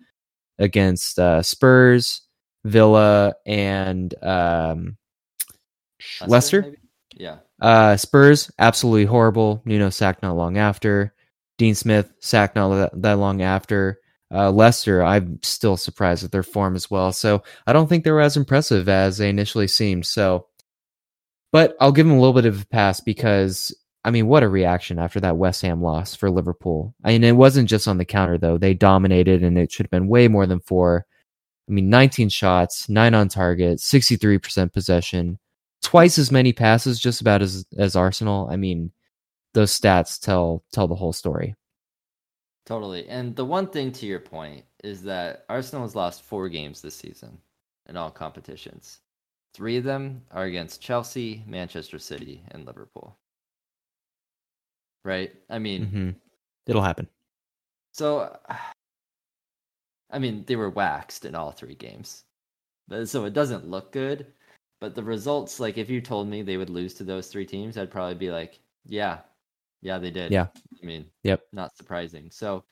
[0.58, 2.22] against uh, Spurs,
[2.64, 4.96] Villa, and um,
[6.26, 6.62] Leicester.
[6.62, 6.76] Leicester?
[7.14, 7.36] Yeah.
[7.60, 9.62] Uh, Spurs, absolutely horrible.
[9.64, 11.14] Nuno sacked not long after.
[11.58, 14.00] Dean Smith sacked not that, that long after.
[14.32, 17.12] Uh, Leicester, I'm still surprised at their form as well.
[17.12, 20.06] So I don't think they were as impressive as they initially seemed.
[20.06, 20.46] So
[21.52, 24.48] but I'll give him a little bit of a pass because I mean, what a
[24.48, 26.94] reaction after that West Ham loss for Liverpool.
[27.04, 29.90] I mean, it wasn't just on the counter though; they dominated, and it should have
[29.92, 31.06] been way more than four.
[31.68, 35.38] I mean, 19 shots, nine on target, 63% possession,
[35.82, 38.48] twice as many passes, just about as as Arsenal.
[38.50, 38.92] I mean,
[39.54, 41.54] those stats tell tell the whole story.
[42.66, 43.08] Totally.
[43.08, 46.94] And the one thing to your point is that Arsenal has lost four games this
[46.94, 47.38] season
[47.88, 49.01] in all competitions.
[49.54, 53.16] Three of them are against Chelsea, Manchester City, and Liverpool.
[55.04, 55.34] Right?
[55.50, 56.10] I mean, mm-hmm.
[56.66, 57.08] it'll happen.
[57.92, 58.38] So,
[60.10, 62.24] I mean, they were waxed in all three games.
[63.04, 64.26] So it doesn't look good.
[64.80, 67.78] But the results, like if you told me they would lose to those three teams,
[67.78, 69.18] I'd probably be like, yeah,
[69.80, 70.32] yeah, they did.
[70.32, 70.46] Yeah.
[70.82, 71.42] I mean, yep.
[71.52, 72.30] Not surprising.
[72.32, 72.64] So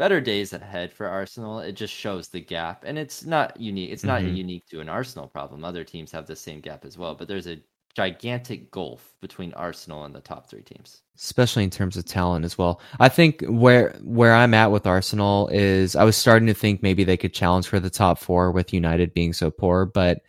[0.00, 1.60] better days ahead for Arsenal.
[1.60, 3.90] It just shows the gap, and it's not unique.
[3.90, 4.34] It's not mm-hmm.
[4.34, 5.62] unique to an Arsenal problem.
[5.62, 7.60] Other teams have the same gap as well, but there's a
[7.94, 12.56] gigantic gulf between Arsenal and the top three teams, especially in terms of talent as
[12.56, 12.80] well.
[12.98, 17.04] I think where where I'm at with Arsenal is I was starting to think maybe
[17.04, 20.22] they could challenge for the top four with United being so poor, but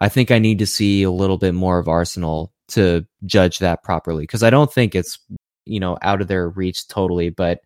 [0.00, 3.84] I think I need to see a little bit more of Arsenal to judge that
[3.84, 5.20] properly because I don't think it's
[5.64, 7.60] you know out of their reach totally, but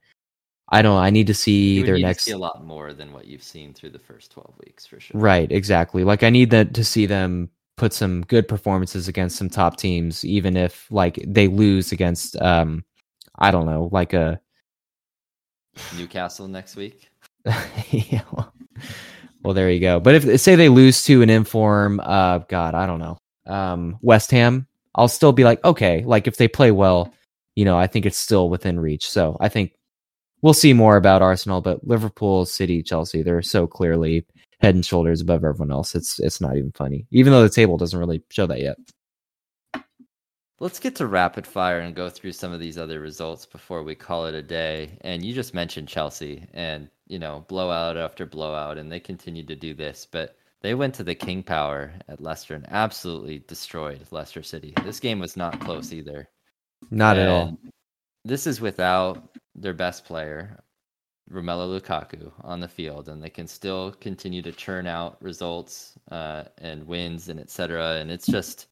[0.69, 0.99] I don't.
[0.99, 2.25] I need to see their next.
[2.25, 5.21] see a lot more than what you've seen through the first twelve weeks, for sure.
[5.21, 5.51] Right.
[5.51, 6.03] Exactly.
[6.03, 10.25] Like I need that to see them put some good performances against some top teams,
[10.25, 12.85] even if like they lose against, um,
[13.39, 14.41] I don't know, like a
[15.97, 17.11] Newcastle next week.
[17.91, 18.23] yeah.
[18.33, 18.53] Well,
[19.43, 20.01] well, there you go.
[20.01, 24.31] But if say they lose to an inform, uh, God, I don't know, um, West
[24.33, 27.13] Ham, I'll still be like, okay, like if they play well,
[27.55, 29.09] you know, I think it's still within reach.
[29.09, 29.76] So I think
[30.47, 34.25] we'll see more about Arsenal, but Liverpool, City, Chelsea, they're so clearly
[34.61, 35.97] head and shoulders above everyone else.
[35.97, 38.77] It's it's not even funny, even though the table doesn't really show that yet.
[40.61, 43.97] Let's get to rapid fire and go through some of these other results before we
[43.97, 44.97] call it a day.
[45.01, 49.57] And you just mentioned Chelsea and, you know, blowout after blowout, and they continue to
[49.57, 54.45] do this, but they went to the King Power at Leicester and absolutely destroyed Leicester
[54.45, 54.73] City.
[54.85, 56.29] This game was not close either.
[56.91, 57.59] Not and at all.
[58.25, 60.63] This is without their best player,
[61.31, 66.45] Romelu Lukaku, on the field, and they can still continue to churn out results uh,
[66.59, 67.97] and wins and etc.
[67.97, 68.69] And it's just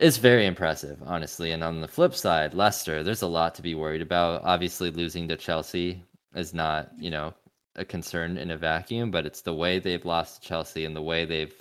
[0.00, 1.52] it's very impressive, honestly.
[1.52, 4.42] And on the flip side, Leicester, there's a lot to be worried about.
[4.44, 6.02] Obviously, losing to Chelsea
[6.34, 7.34] is not, you know,
[7.76, 11.02] a concern in a vacuum, but it's the way they've lost to Chelsea and the
[11.02, 11.54] way they've,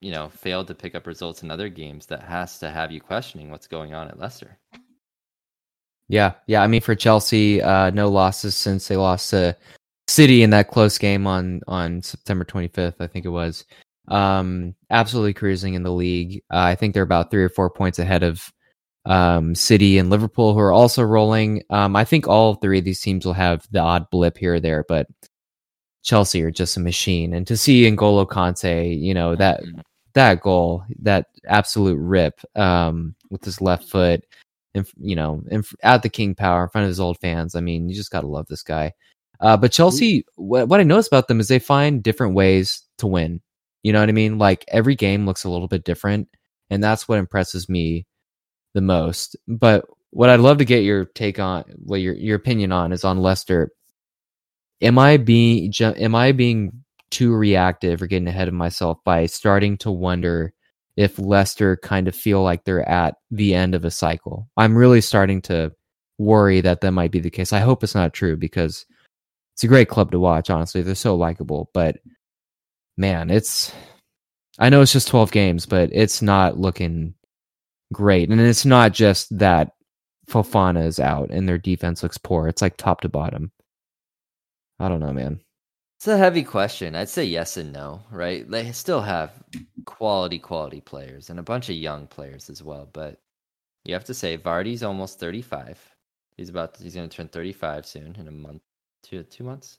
[0.00, 3.00] you know, failed to pick up results in other games that has to have you
[3.00, 4.58] questioning what's going on at Leicester.
[6.08, 6.62] Yeah, yeah.
[6.62, 9.56] I mean, for Chelsea, uh, no losses since they lost to
[10.08, 13.64] City in that close game on on September 25th, I think it was.
[14.08, 16.42] Um, absolutely cruising in the league.
[16.50, 18.50] Uh, I think they're about three or four points ahead of
[19.04, 21.62] um, City and Liverpool, who are also rolling.
[21.68, 24.60] Um, I think all three of these teams will have the odd blip here or
[24.60, 25.06] there, but
[26.02, 27.34] Chelsea are just a machine.
[27.34, 29.80] And to see N'Golo Kante, you know that mm-hmm.
[30.14, 34.24] that goal, that absolute rip um, with his left foot
[34.74, 37.54] in, you know, in, at the King Power in front of his old fans.
[37.54, 38.92] I mean, you just got to love this guy.
[39.40, 43.06] Uh, but Chelsea, what, what I notice about them is they find different ways to
[43.06, 43.40] win.
[43.82, 44.38] You know what I mean?
[44.38, 46.28] Like every game looks a little bit different,
[46.70, 48.06] and that's what impresses me
[48.74, 49.36] the most.
[49.46, 53.04] But what I'd love to get your take on, what your your opinion on, is
[53.04, 53.70] on Leicester.
[54.80, 59.76] Am I being am I being too reactive or getting ahead of myself by starting
[59.78, 60.52] to wonder
[60.98, 64.48] if Leicester kind of feel like they're at the end of a cycle?
[64.56, 65.72] I'm really starting to
[66.18, 67.52] worry that that might be the case.
[67.52, 68.84] I hope it's not true because
[69.54, 70.50] it's a great club to watch.
[70.50, 71.98] Honestly, they're so likable, but
[72.96, 73.72] man, it's
[74.58, 77.14] I know it's just 12 games, but it's not looking
[77.92, 78.28] great.
[78.28, 79.70] And it's not just that
[80.28, 82.48] Fofana is out and their defense looks poor.
[82.48, 83.52] It's like top to bottom.
[84.80, 85.40] I don't know, man.
[85.98, 86.94] It's a heavy question.
[86.94, 88.48] I'd say yes and no, right?
[88.48, 89.32] They still have
[89.84, 92.88] quality, quality players and a bunch of young players as well.
[92.92, 93.20] But
[93.84, 95.76] you have to say Vardy's almost 35.
[96.36, 98.62] He's about he's going to turn 35 soon in a month,
[99.02, 99.78] two two months.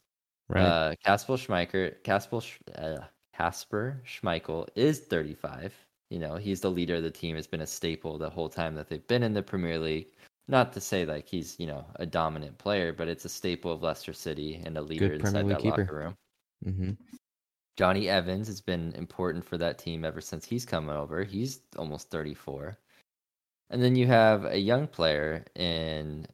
[0.49, 0.61] Right.
[0.61, 2.41] Uh, Kasper Schmeichel, Kasper,
[2.75, 2.97] uh,
[3.33, 5.73] Kasper Schmeichel is 35.
[6.09, 7.37] You know, he's the leader of the team.
[7.37, 10.07] Has been a staple the whole time that they've been in the Premier League.
[10.49, 13.83] Not to say like he's you know a dominant player, but it's a staple of
[13.83, 15.83] Leicester City and a leader Good inside that keeper.
[15.83, 16.17] locker room.
[16.63, 16.91] hmm
[17.77, 21.23] Jonny Evans has been important for that team ever since he's come over.
[21.23, 22.77] He's almost 34.
[23.69, 26.27] And then you have a young player in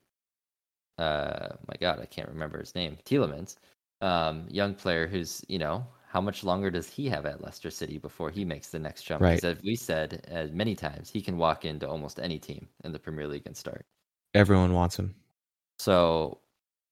[0.97, 2.97] uh my god, I can't remember his name.
[3.05, 3.57] Tielemans.
[4.01, 7.97] Um young player who's, you know, how much longer does he have at Leicester City
[7.97, 9.25] before he makes the next jump?
[9.25, 9.41] Right.
[9.41, 12.93] Because as we said uh, many times, he can walk into almost any team in
[12.93, 13.85] the Premier League and start.
[14.35, 15.15] Everyone wants him.
[15.79, 16.39] So,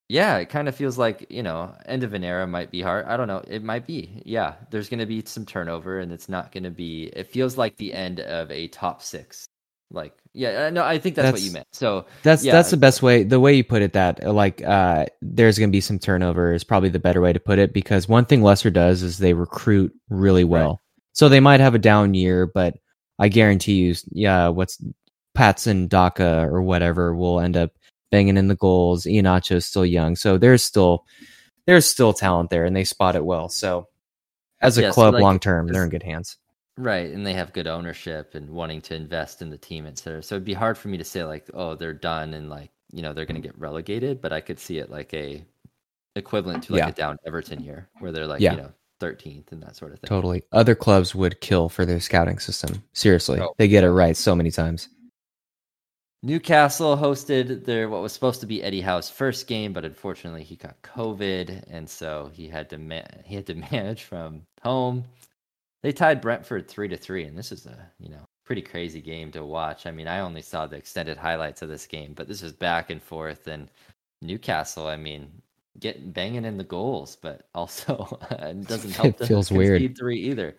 [0.09, 3.05] yeah, it kind of feels like, you know, end of an era might be hard.
[3.05, 3.43] I don't know.
[3.47, 4.21] It might be.
[4.25, 7.57] Yeah, there's going to be some turnover and it's not going to be, it feels
[7.57, 9.45] like the end of a top six.
[9.91, 11.67] Like, yeah, no, I think that's, what you meant.
[11.71, 12.53] So, That's Yeah.
[12.53, 13.23] that's the best way.
[13.23, 16.63] The way you put it, that like uh, there's going to be some turnover is
[16.63, 17.73] probably the better way to put it.
[17.73, 20.81] Because one thing Leicester does is they recruit really well.
[21.11, 22.77] So they might have a down year, but
[23.19, 24.83] I guarantee you, yeah, what's
[25.33, 27.71] Patson, Daka, or whatever will end up
[28.11, 29.05] banging in the goals.
[29.05, 31.05] Iheanacho is still young, so there's still
[31.65, 33.47] there's still talent there, and they spot it well.
[33.49, 33.87] So
[34.61, 36.37] as a Yeah, so, club, like, long term, they're in good hands.
[36.77, 37.09] right.
[37.11, 40.21] And they have good ownership and wanting to invest in the team, et cetera.
[40.23, 43.01] So it'd be hard for me to say, like, oh, they're done and, like, you
[43.01, 44.19] know, they're going to get relegated.
[44.21, 45.45] But I could see it like a
[46.15, 46.89] equivalent to like Yeah.
[46.89, 48.51] a down Everton year where they're like, Yeah.
[48.51, 50.07] you know, 13th and that sort of thing.
[50.07, 50.43] Totally.
[50.51, 52.83] Other clubs would kill for their scouting system.
[52.93, 53.53] Seriously, Oh.
[53.57, 54.89] they get it right so many times.
[56.25, 60.55] Newcastle hosted their what was supposed to be Eddie Howe's first game, but unfortunately he
[60.55, 65.03] got COVID, and so he had to ma- he had to manage from home.
[65.81, 69.31] They tied Brentford three to three, and this is a you know pretty crazy game
[69.31, 69.85] to watch.
[69.85, 72.89] I mean, I only saw the extended highlights of this game, but this was back
[72.89, 73.69] and forth, and
[74.21, 75.29] Newcastle, I mean,
[75.79, 79.19] getting banging in the goals, but also uh, it doesn't help.
[79.21, 79.97] It feels weird.
[79.97, 80.55] three either.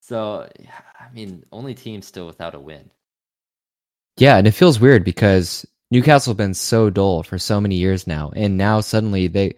[0.00, 2.90] So yeah, I mean, only team still without a win.
[4.16, 8.06] Yeah, and it feels weird because Newcastle have been so dull for so many years
[8.06, 9.54] now, and now suddenly they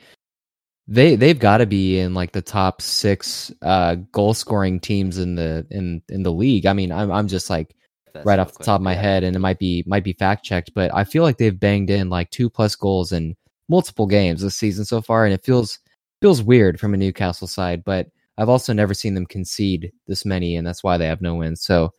[0.89, 5.35] they they've got to be in like the top six uh, goal scoring teams in
[5.35, 6.67] the in in the league.
[6.67, 7.75] I mean, I'm I'm just like
[8.15, 9.03] That's right off the quick, top of my yeah.
[9.03, 11.91] head, and it might be might be fact checked, but I feel like they've banged
[11.91, 13.37] in like two plus goals in
[13.69, 15.79] multiple games this season so far, and it feels
[16.23, 17.85] feels weird from a Newcastle side.
[17.85, 21.35] But I've also never seen them concede this many, and that's why they have no
[21.35, 21.63] wins.
[21.63, 21.93] So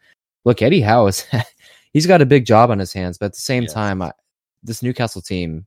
[0.46, 1.26] look, Eddie Howe is
[1.98, 4.12] he's got a big job on his hands, but at the same time, I,
[4.62, 5.66] this Newcastle team,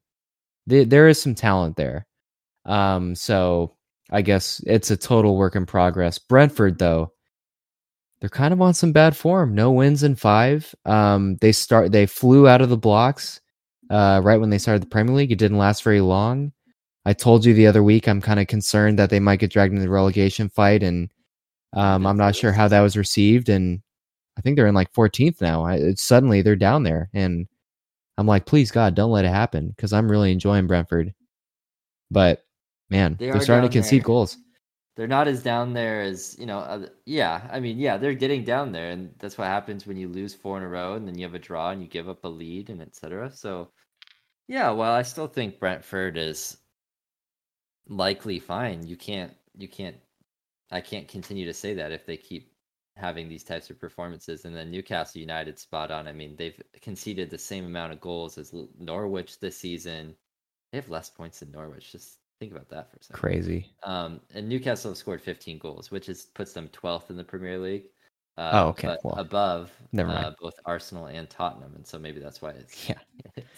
[0.65, 2.07] they, there is some talent there.
[2.67, 3.75] Um, so
[4.13, 6.21] I guess it's a total work in progress.
[6.21, 7.13] Brentford, though,
[8.21, 9.57] they're kind of on some bad form.
[9.57, 10.73] No wins in five.
[10.85, 13.41] Um, they start they flew out of the blocks
[13.91, 15.33] uh, right when they started the Premier League.
[15.33, 16.53] It didn't last very long.
[17.05, 19.73] I told you the other week I'm kind of concerned that they might get dragged
[19.73, 21.11] into the relegation fight, and
[21.73, 23.49] um, I'm not sure how that was received.
[23.49, 23.83] And
[24.39, 25.65] I think they're in like 14th now.
[25.65, 27.47] I, it's, suddenly they're down there, and
[28.19, 31.15] I'm like, please God, don't let it happen because I'm really enjoying Brentford.
[32.11, 32.45] But
[32.91, 34.07] man, They are starting to concede there.
[34.07, 34.39] goals.
[34.97, 38.45] they're not as down there as you know other, yeah i mean yeah they're getting
[38.45, 41.17] down there and that's what happens when you lose four in a row and then
[41.17, 43.71] you have a draw and you give up a lead and etc so
[44.49, 46.59] yeah well i still think brentford is
[47.89, 49.97] likely fine you can't you can't
[50.71, 52.50] i can't continue to say that if they keep
[53.01, 57.31] having these types of performances and then newcastle united spot on i mean they've conceded
[57.31, 60.15] the same amount of goals as norwich this season
[60.73, 63.67] they have less points than norwich just think about that for a second Crazy.
[63.83, 67.59] um, and Newcastle have scored 15 goals, which is puts them 12th in the Premier
[67.59, 67.85] League.
[68.39, 70.37] Uh, Oh, okay, well, above never uh, mind.
[70.41, 72.99] both Arsenal and Tottenham, and so maybe that's why it's Yeah.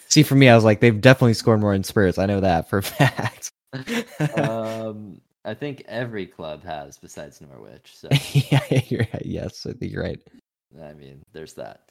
[0.09, 2.17] See, for me, I was like, they've definitely scored more in Spurs.
[2.17, 3.51] I know that for a fact.
[4.35, 7.91] um, I think every club has besides Norwich.
[7.95, 9.25] So yeah, you're right.
[9.25, 10.21] Yes, I think you're right.
[10.81, 11.81] I mean, there's that.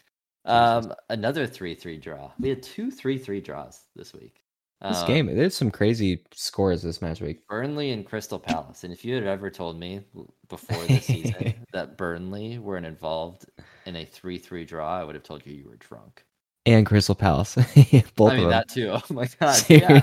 [0.45, 2.33] Um, another three-three draw.
[2.41, 4.41] We had two three-three draws this week.
[4.81, 7.47] This Um, game, there's some crazy scores this match week.
[7.47, 8.83] Burnley and Crystal Palace.
[8.83, 10.01] And if you had ever told me
[10.49, 13.45] before the season that Burnley weren't involved
[13.87, 16.25] in a three-three draw, I would have told you you were drunk.
[16.67, 17.55] And Crystal Palace.
[18.17, 18.51] Both I mean of them.
[18.51, 18.91] that too.
[18.93, 19.65] Oh my god.
[19.69, 20.01] yeah.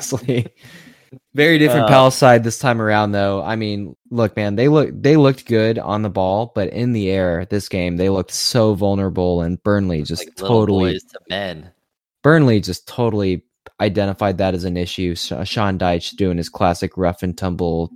[1.34, 3.42] Very different Uh, Palace side this time around though.
[3.44, 7.10] I mean, look man, they look they looked good on the ball, but in the
[7.10, 11.72] air this game they looked so vulnerable and Burnley just Like totally to men.
[12.24, 13.44] Burnley just totally
[13.80, 15.16] identified that as an issue.
[15.16, 17.92] Sean Dyche doing his classic rough and tumble,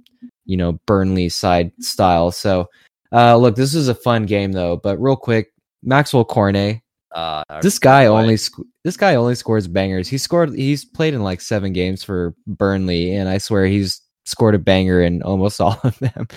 [0.45, 2.31] you know, Burnley side style.
[2.31, 2.69] So,
[3.11, 4.77] uh, look, this is a fun game though.
[4.77, 5.51] But real quick,
[5.83, 6.81] Maxwell Cornet,
[7.13, 10.07] Uh, this guy only sc- this guy only scores bangers.
[10.07, 10.55] He scored.
[10.55, 15.01] He's played in like seven games for Burnley, and I swear he's scored a banger
[15.01, 16.27] in almost all of them.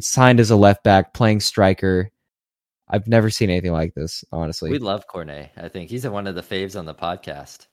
[0.00, 2.10] Signed as a left back, playing striker.
[2.88, 4.70] I've never seen anything like this, honestly.
[4.70, 5.50] We love Cornet.
[5.56, 7.66] I think he's one of the faves on the podcast.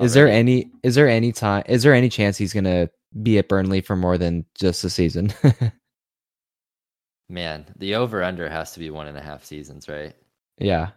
[0.00, 2.88] Is there any is there any time is there any chance he's gonna
[3.22, 5.34] be at Burnley for more than just a season?
[7.28, 7.66] man?
[7.76, 10.14] The over under has to be one and a half seasons, right?
[10.58, 10.90] yeah.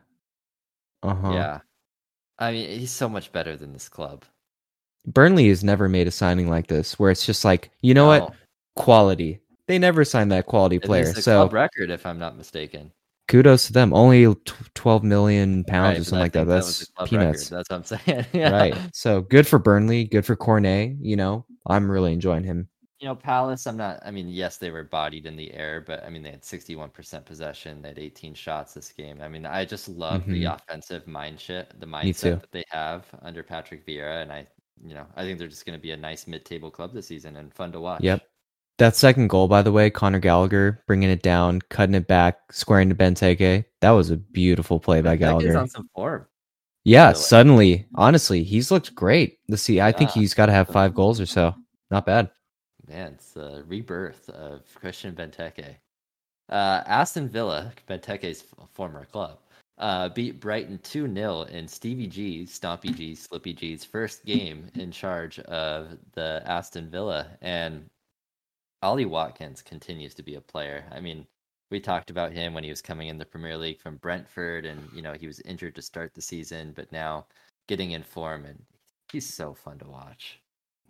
[1.04, 1.32] Uh huh.
[1.34, 1.60] Yeah.
[2.39, 4.26] I mean, he's so much better than this club.
[5.06, 8.34] Burnley has never made a signing like this where it's just like, you know what?
[8.76, 9.39] Quality.
[9.68, 11.14] They never signed that quality it player.
[11.14, 12.91] So club record, if I'm not mistaken.
[13.28, 13.93] kudos to them.
[13.93, 16.47] Only tw- 12 million pounds Right, or something like that.
[16.47, 17.51] That's club peanuts.
[17.51, 17.58] Record.
[17.58, 18.26] That's what I'm saying.
[18.34, 18.49] yeah.
[18.58, 18.78] Right.
[18.93, 21.45] So good for Burnley, good for Cornet, you know.
[21.66, 22.68] I'm really enjoying him.
[23.04, 26.06] You know, Palace, I'm not, I mean, yes, they were bodied in the air, but
[26.06, 27.82] I mean, they had 61% possession.
[27.82, 29.20] They had 18 shots this game.
[29.22, 30.56] I mean, I just love the Mhm.
[30.56, 34.22] offensive mind shit, the mindset that they have under Patrick Vieira.
[34.22, 34.47] And I,
[34.82, 37.08] you know, I think they're just going to be a nice mid table club this
[37.08, 38.01] season and fun to watch.
[38.01, 38.26] Yep.
[38.78, 42.88] That second goal, by the way, Conor Gallagher bringing it down, cutting it back, squaring
[42.88, 43.66] to Benteke.
[43.82, 45.58] That was a beautiful play by Gallagher.
[45.58, 46.26] on some form.
[46.86, 49.39] Yeah, suddenly, honestly, he's looked great.
[49.49, 51.54] The see, I think he's got to have five goals or so.
[51.91, 52.32] Not bad.
[52.88, 55.76] Man, it's the rebirth of Christian Benteke.
[56.50, 59.40] Uh, Aston Villa, Benteke's former club,
[59.78, 64.92] uh, beat Brighton 2 0 in Stevie G's, Stompy G's, Slippy G's first game in
[64.92, 67.28] charge of the Aston Villa.
[67.42, 67.90] And
[68.82, 70.86] Ollie Watkins continues to be a player.
[70.92, 71.26] I mean,
[71.72, 74.90] we talked about him when he was coming in the Premier League from Brentford, and,
[74.94, 77.26] you know, he was injured to start the season, but now
[77.68, 78.62] getting in form, and
[79.12, 80.43] he's so fun to watch.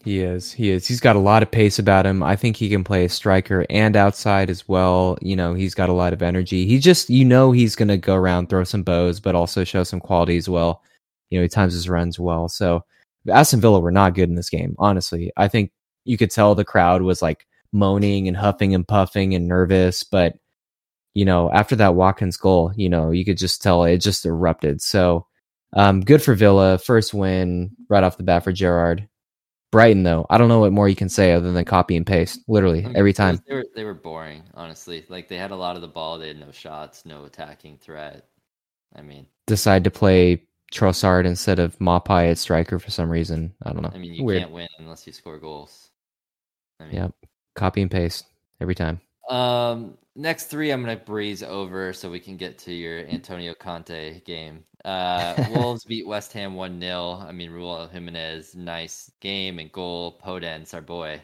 [0.03, 0.51] He is.
[0.51, 0.85] He is.
[0.85, 2.23] He's got a lot of pace about him.
[2.23, 5.17] I think he can play a striker and outside as well.
[5.21, 6.65] You know, he's got a lot of energy.
[6.65, 9.83] He just, you know, he's going to go around, throw some bows, but also show
[9.83, 10.81] some quality as well.
[11.29, 12.49] You know, he times his runs well.
[12.49, 12.83] So
[13.29, 15.31] Aston Villa were not good in this game, honestly.
[15.37, 15.71] I think
[16.03, 20.35] you could tell the crowd was like moaning and huffing and puffing and nervous, but
[21.13, 24.81] you know, after that Watkins goal, you know, you could just tell it just erupted.
[24.81, 25.27] So,
[25.73, 26.77] um, good for Villa.
[26.77, 29.07] First win right off the bat for Gerrard.
[29.73, 32.41] Brighton, though, I don't know what more you can say other than copy and paste.
[32.47, 33.41] Literally every time.
[33.47, 35.03] They were they were boring, honestly.
[35.09, 38.27] Like they had a lot of the ball, they had no shots, no attacking threat.
[38.95, 43.51] I mean, Decide to play Trossard instead of Maupay at striker for some reason.
[43.63, 43.89] I don't know.
[43.91, 44.41] I mean, you Weird.
[44.43, 45.89] can't win unless you score goals.
[46.79, 47.13] I mean, Yep.
[47.55, 48.27] Copy and paste
[48.61, 49.01] every time.
[49.27, 54.21] Um, next three, I'm gonna breeze over so we can get to your Antonio Conte
[54.21, 54.63] game.
[54.85, 60.19] Uh, Wolves beat West Ham one 0 I mean, Raul Jimenez, nice game and goal.
[60.23, 61.21] Podence, our boy,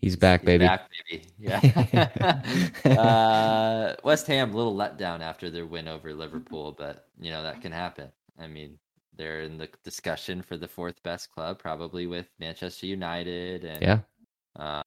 [0.00, 0.64] He's back, He's baby.
[0.66, 1.26] Back, baby.
[1.38, 2.70] Yeah.
[2.96, 7.72] uh, West Ham, little letdown after their win over Liverpool, but you know that can
[7.72, 8.10] happen.
[8.38, 8.78] I mean,
[9.16, 14.00] they're in the discussion for the fourth best club, probably with Manchester United and Yeah.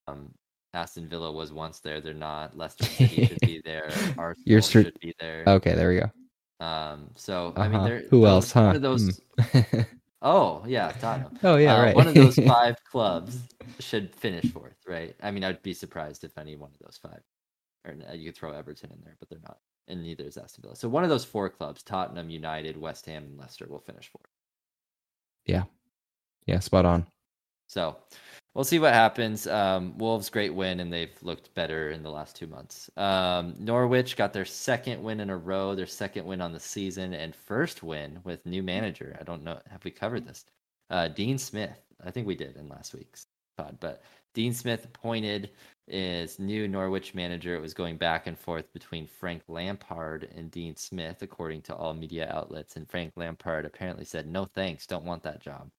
[0.08, 0.34] um,
[0.74, 2.02] Aston Villa was once there.
[2.02, 2.58] They're not.
[2.58, 3.92] Leicester City should be there.
[4.18, 5.44] Arsenal You're str- should be there.
[5.48, 6.66] Okay, there we go.
[6.66, 7.88] Um, so I mean, Uh-huh.
[7.88, 8.76] they're Who else, one huh?
[8.76, 9.20] of those.
[9.40, 9.60] Hmm.
[10.26, 11.38] Oh yeah, Tottenham.
[11.44, 11.96] oh, yeah, Uh, right.
[11.98, 13.38] One of those five clubs
[13.82, 15.14] should finish fourth, right?
[15.22, 17.20] I mean, I'd be surprised if any one of those five,
[17.86, 19.58] or you could throw Everton in there, but they're not,
[19.90, 20.78] and neither is Aston Villa.
[20.78, 24.32] So one of those four clubs, Tottenham, United, West Ham, and Leicester, will finish fourth.
[25.46, 25.64] Yeah,
[26.46, 27.06] yeah, spot on.
[27.68, 27.98] So
[28.54, 29.48] we'll see what happens.
[29.48, 32.90] Um, Wolves great win, and they've looked better in the last two months.
[32.98, 37.14] Um, Norwich got their second win in a row, their second win on the season,
[37.14, 39.18] and first win with new manager.
[39.20, 40.46] I don't know, have we covered this?
[40.90, 41.80] Uh, Dean Smith.
[42.06, 43.28] I think we did in last week's
[43.58, 45.52] pod, but Dean Smith appointed
[45.92, 47.56] as new Norwich manager.
[47.56, 51.94] It was going back and forth between Frank Lampard and Dean Smith, according to all
[51.94, 52.76] media outlets.
[52.76, 55.70] And Frank Lampard apparently said, "No thanks, don't want that job."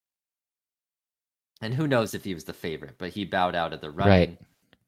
[1.63, 4.31] And who knows if he was the favorite, but he bowed out of the running.
[4.31, 4.39] Right.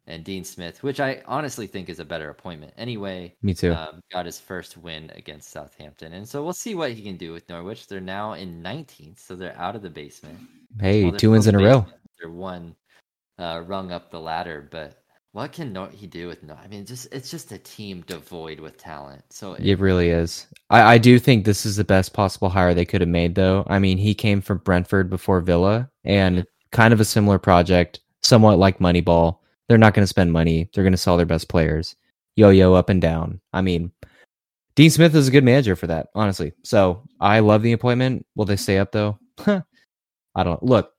[0.09, 2.73] and Dean Smith, which I honestly think is a better appointment.
[2.77, 3.73] Anyway, me too.
[3.73, 7.33] Um, got his first win against Southampton, and so we'll see what he can do
[7.33, 7.87] with Norwich.
[7.89, 10.39] They're now in 19th, so they're out of the basement.
[10.81, 11.87] Hey, well, two wins in a row.
[12.21, 12.77] They're one
[13.39, 15.03] uh, rung up the ladder, but
[15.33, 16.55] what can Nor- he do with no?
[16.55, 19.23] I mean, just it's just a team devoid with talent.
[19.31, 20.47] So it, it really is.
[20.71, 23.65] I, I do think this is the best possible hire they could have made, though.
[23.69, 26.47] I mean, he came from Brentford before Villa, and
[26.77, 29.39] kind of a similar project, somewhat like Moneyball.
[29.67, 30.69] They're not going to spend money.
[30.73, 31.97] They're going to sell their best players,
[32.37, 33.41] yo yo up and down.
[33.53, 33.91] I mean,
[34.77, 36.53] Dean Smith is a good manager for that, honestly.
[36.63, 38.27] So I love the appointment.
[38.37, 39.19] Will they stay up though?
[39.47, 39.63] I
[40.45, 40.69] don't know.
[40.69, 40.93] look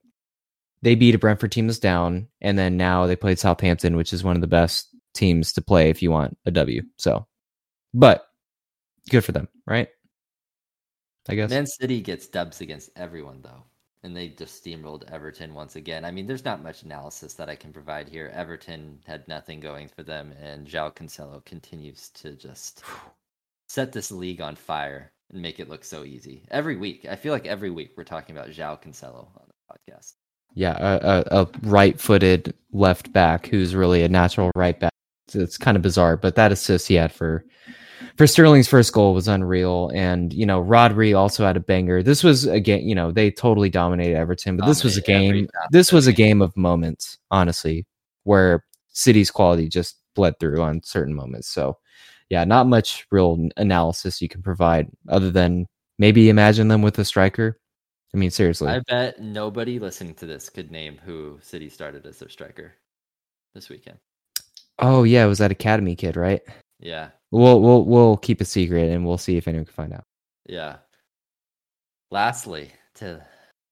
[0.81, 4.23] they beat a Brentford team that's down, and then now they played Southampton, which is
[4.23, 6.81] one of the best teams to play if you want a W.
[6.97, 7.25] So,
[7.93, 8.27] but
[9.09, 9.89] good for them, right?
[11.29, 11.49] I guess.
[11.49, 13.63] Man City gets dubs against everyone though,
[14.03, 16.05] and they just steamrolled Everton once again.
[16.05, 18.31] I mean, there's not much analysis that I can provide here.
[18.33, 22.83] Everton had nothing going for them, and João Cancelo continues to just
[23.67, 27.05] set this league on fire and make it look so easy every week.
[27.09, 30.13] I feel like every week we're talking about João Cancelo on the podcast
[30.57, 34.91] yeah, a, a right-footed left back who's really a natural right back.
[35.27, 37.45] So it's kind of bizarre, but that assist he had for
[38.17, 39.91] for Sterling's first goal was unreal.
[39.93, 42.03] And you know, Rodri also had a banger.
[42.03, 42.87] This was a game.
[42.87, 45.47] You know, they totally dominated Everton, but this was a game.
[45.71, 47.85] This was a game of moments, honestly,
[48.23, 51.49] where City's quality just bled through on certain moments.
[51.49, 51.77] So,
[52.29, 55.67] yeah, not much real analysis you can provide other than
[55.99, 57.57] maybe imagine them with a striker
[58.13, 58.69] I mean, seriously.
[58.69, 62.73] I bet nobody listening to this could name who City started as their striker
[63.53, 63.97] this weekend.
[64.79, 66.41] Oh yeah, it was that Academy kid, right?
[66.79, 67.09] Yeah.
[67.31, 70.03] We'll we'll we'll keep a secret and we'll see if anyone can find out.
[70.47, 70.77] Yeah.
[72.11, 73.25] Lastly, to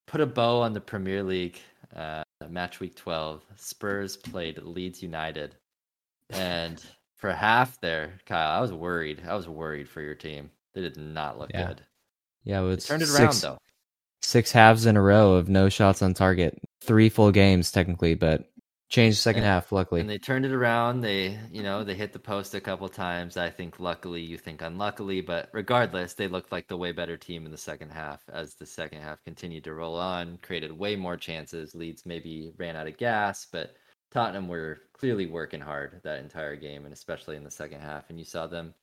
[0.07, 1.59] put a bow on the Premier League,
[1.95, 5.55] uh, match week twelve, Spurs played Leeds United,
[6.31, 6.83] and
[7.15, 9.23] for half there, Kyle, I was worried.
[9.27, 10.51] I was worried for your team.
[10.73, 11.67] They did not look yeah.
[11.67, 11.81] good.
[12.43, 13.57] Yeah, it was turned it around though
[14.25, 16.59] six halves in a row of no shots on target.
[16.81, 18.49] Three full games technically, but
[18.89, 19.71] changed second and, half.
[19.71, 21.01] Luckily, and they turned it around.
[21.01, 23.37] They, you know, they hit the post a couple times.
[23.37, 27.45] I think luckily, you think unluckily, but regardless, they looked like the way better team
[27.45, 28.21] in the second half.
[28.31, 31.75] As the second half continued to roll on, created way more chances.
[31.75, 33.75] Leeds maybe ran out of gas, but
[34.11, 38.09] Tottenham were clearly working hard that entire game, and especially in the second half.
[38.09, 38.73] And you saw them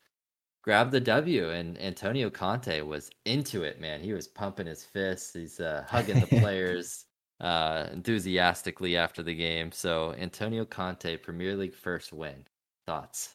[0.62, 1.50] grab the W.
[1.50, 4.00] And Antonio Conte was into it, man.
[4.00, 5.34] He was pumping his fists.
[5.34, 7.06] He's uh, hugging the players
[7.42, 9.72] uh, enthusiastically after the game.
[9.72, 12.44] So Antonio Conte, Premier League first win.
[12.86, 13.34] Thoughts?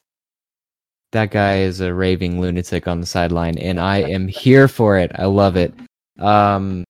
[1.12, 5.12] That guy is a raving lunatic on the sideline, and I am here for it.
[5.14, 5.74] I love it.
[6.18, 6.84] Um,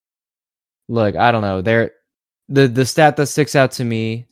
[0.89, 1.61] look, I don't know.
[1.61, 1.93] There,
[2.49, 4.27] the the stat that sticks out to me,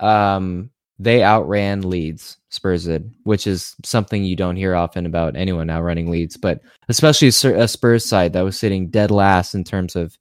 [0.00, 5.68] um, they outran Leeds Spurs did, which is something you don't hear often about anyone
[5.68, 9.96] now running Leeds, but especially a Spurs side that was sitting dead last in terms
[9.96, 10.18] of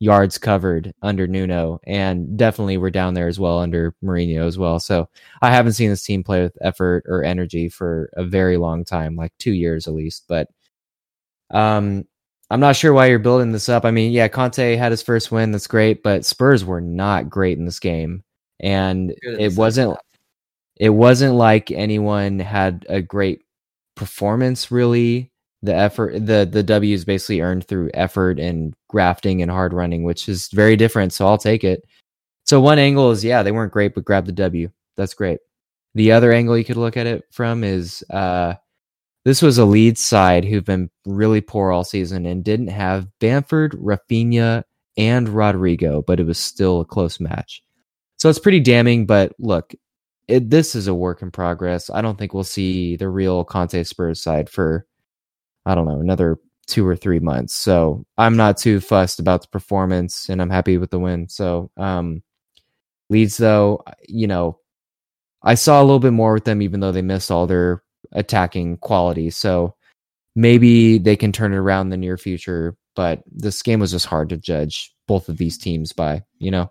[0.00, 4.78] yards covered under Nuno, and definitely we're down there as well under Mourinho as well.
[4.78, 5.08] So
[5.42, 9.16] I haven't seen this team play with effort or energy for a very long time,
[9.16, 10.24] like two years at least.
[10.28, 10.48] But
[11.50, 12.04] um,
[12.50, 13.84] I'm not sure why you're building this up.
[13.84, 17.58] I mean, yeah, Conte had his first win, that's great, but Spurs were not great
[17.58, 18.22] in this game,
[18.60, 19.98] and it wasn't
[20.76, 23.42] it wasn't like anyone had a great
[23.96, 25.32] performance really
[25.62, 30.04] the effort the the w is basically earned through effort and grafting and hard running
[30.04, 31.82] which is very different so i'll take it
[32.44, 35.40] so one angle is yeah they weren't great but grab the w that's great
[35.94, 38.54] the other angle you could look at it from is uh
[39.24, 43.72] this was a lead side who've been really poor all season and didn't have Bamford,
[43.72, 44.64] Raphinha,
[44.96, 47.62] and Rodrigo, but it was still a close match.
[48.16, 49.04] So it's pretty damning.
[49.04, 49.74] But look,
[50.28, 51.90] it, this is a work in progress.
[51.90, 54.86] I don't think we'll see the real Conte Spurs side for
[55.68, 57.54] I don't know another two or three months.
[57.54, 61.28] So I'm not too fussed about the performance, and I'm happy with the win.
[61.28, 62.22] So um,
[63.10, 64.58] Leeds, though, you know,
[65.42, 68.78] I saw a little bit more with them, even though they missed all their attacking
[68.78, 69.30] quality.
[69.30, 69.74] So
[70.34, 72.76] maybe they can turn it around in the near future.
[72.96, 76.70] But this game was just hard to judge both of these teams by, you know.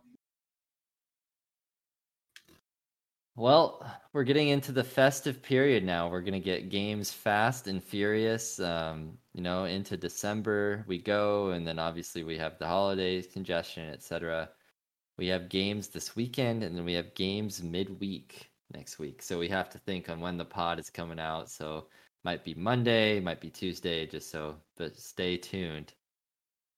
[3.36, 3.86] Well,
[4.18, 6.10] we're getting into the festive period now.
[6.10, 8.60] We're gonna get games fast and furious.
[8.60, 13.88] Um, you know, into December we go, and then obviously we have the holidays, congestion,
[13.94, 14.50] etc.
[15.20, 19.22] We have games this weekend, and then we have games midweek next week.
[19.22, 21.48] So we have to think on when the pod is coming out.
[21.48, 21.86] So
[22.24, 24.56] might be Monday, might be Tuesday, just so.
[24.78, 25.94] But stay tuned.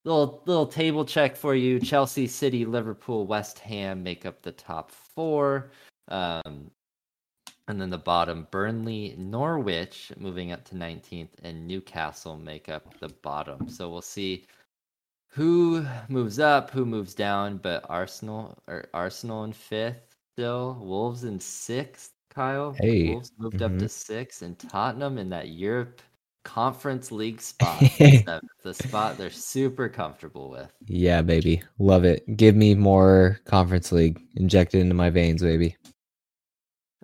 [0.04, 4.92] Little little table check for you: Chelsea, City, Liverpool, West Ham make up the top
[4.92, 5.72] four.
[6.10, 6.70] Um,
[7.70, 13.09] And then the bottom, Burnley, Norwich moving up to 19th, and Newcastle make up the
[13.22, 13.70] bottom.
[13.70, 14.47] So we'll see
[15.30, 17.57] who moves up, who moves down.
[17.57, 22.11] But Arsenal or Arsenal in fifth still, Wolves in sixth.
[22.32, 23.09] Kyle, Hey.
[23.09, 23.65] Wolves moved Mhm.
[23.74, 26.01] up to six, and Tottenham in that Europe
[26.45, 27.80] Conference League spot,
[28.63, 30.72] the spot they're super comfortable with.
[30.88, 31.61] Yeah, baby.
[31.78, 32.24] Love it.
[32.36, 34.20] Give me more Conference League.
[34.38, 35.76] Inject it into my veins, baby.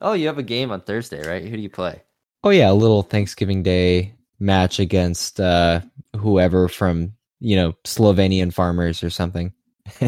[0.01, 1.43] Oh, you have a game on Thursday, right?
[1.43, 2.01] Who do you play?
[2.43, 5.81] Oh yeah, a little Thanksgiving Day match against uh
[6.17, 9.53] whoever from, you know, Slovenian farmers or something.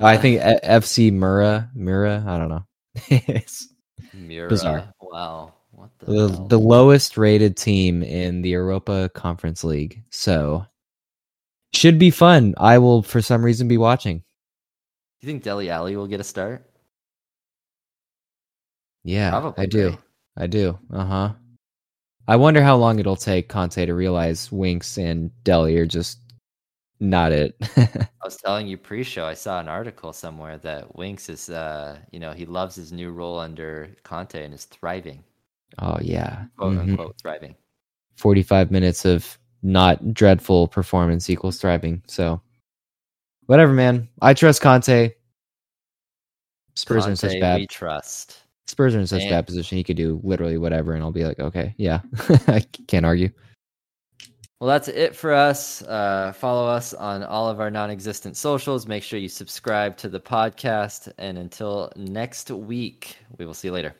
[0.00, 2.64] I think FC Mura, Mura, I don't know.
[3.08, 3.68] it's
[4.14, 4.48] Mura.
[4.48, 4.92] Bizarre.
[5.00, 5.54] Wow.
[5.70, 6.46] What the, the, hell?
[6.48, 10.02] the lowest rated team in the Europa Conference League.
[10.10, 10.66] So
[11.72, 12.54] should be fun.
[12.58, 14.18] I will for some reason be watching.
[14.18, 16.68] Do you think Dele Alli will get a start?
[19.04, 19.98] Yeah, Probably, I do.
[20.36, 20.78] I do.
[20.92, 21.32] Uh huh.
[22.28, 26.18] I wonder how long it'll take Conte to realize Winks and Dele are just
[27.00, 27.56] not it.
[27.76, 29.24] I was telling you pre-show.
[29.26, 33.10] I saw an article somewhere that Winks is, uh, you know, he loves his new
[33.10, 35.24] role under Conte and is thriving,
[35.80, 36.44] oh yeah.
[36.56, 36.80] quote Mhm.
[36.90, 37.56] unquote thriving.
[38.16, 42.02] Forty-five minutes of not dreadful performance equals thriving.
[42.06, 42.40] So
[43.46, 44.08] whatever, man.
[44.20, 45.10] I trust Conte.
[46.76, 48.41] Spurs are in such bad we trust.
[48.72, 49.30] Spurs are in such Man.
[49.30, 49.76] bad position.
[49.76, 52.00] He could do literally whatever, and I'll be like, okay, yeah,
[52.48, 53.28] I can't argue.
[54.60, 55.82] Well, that's it for us.
[55.82, 58.86] Uh, follow us on all of our non-existent socials.
[58.86, 61.12] Make sure you subscribe to the podcast.
[61.18, 63.94] And until next week, we will see you later.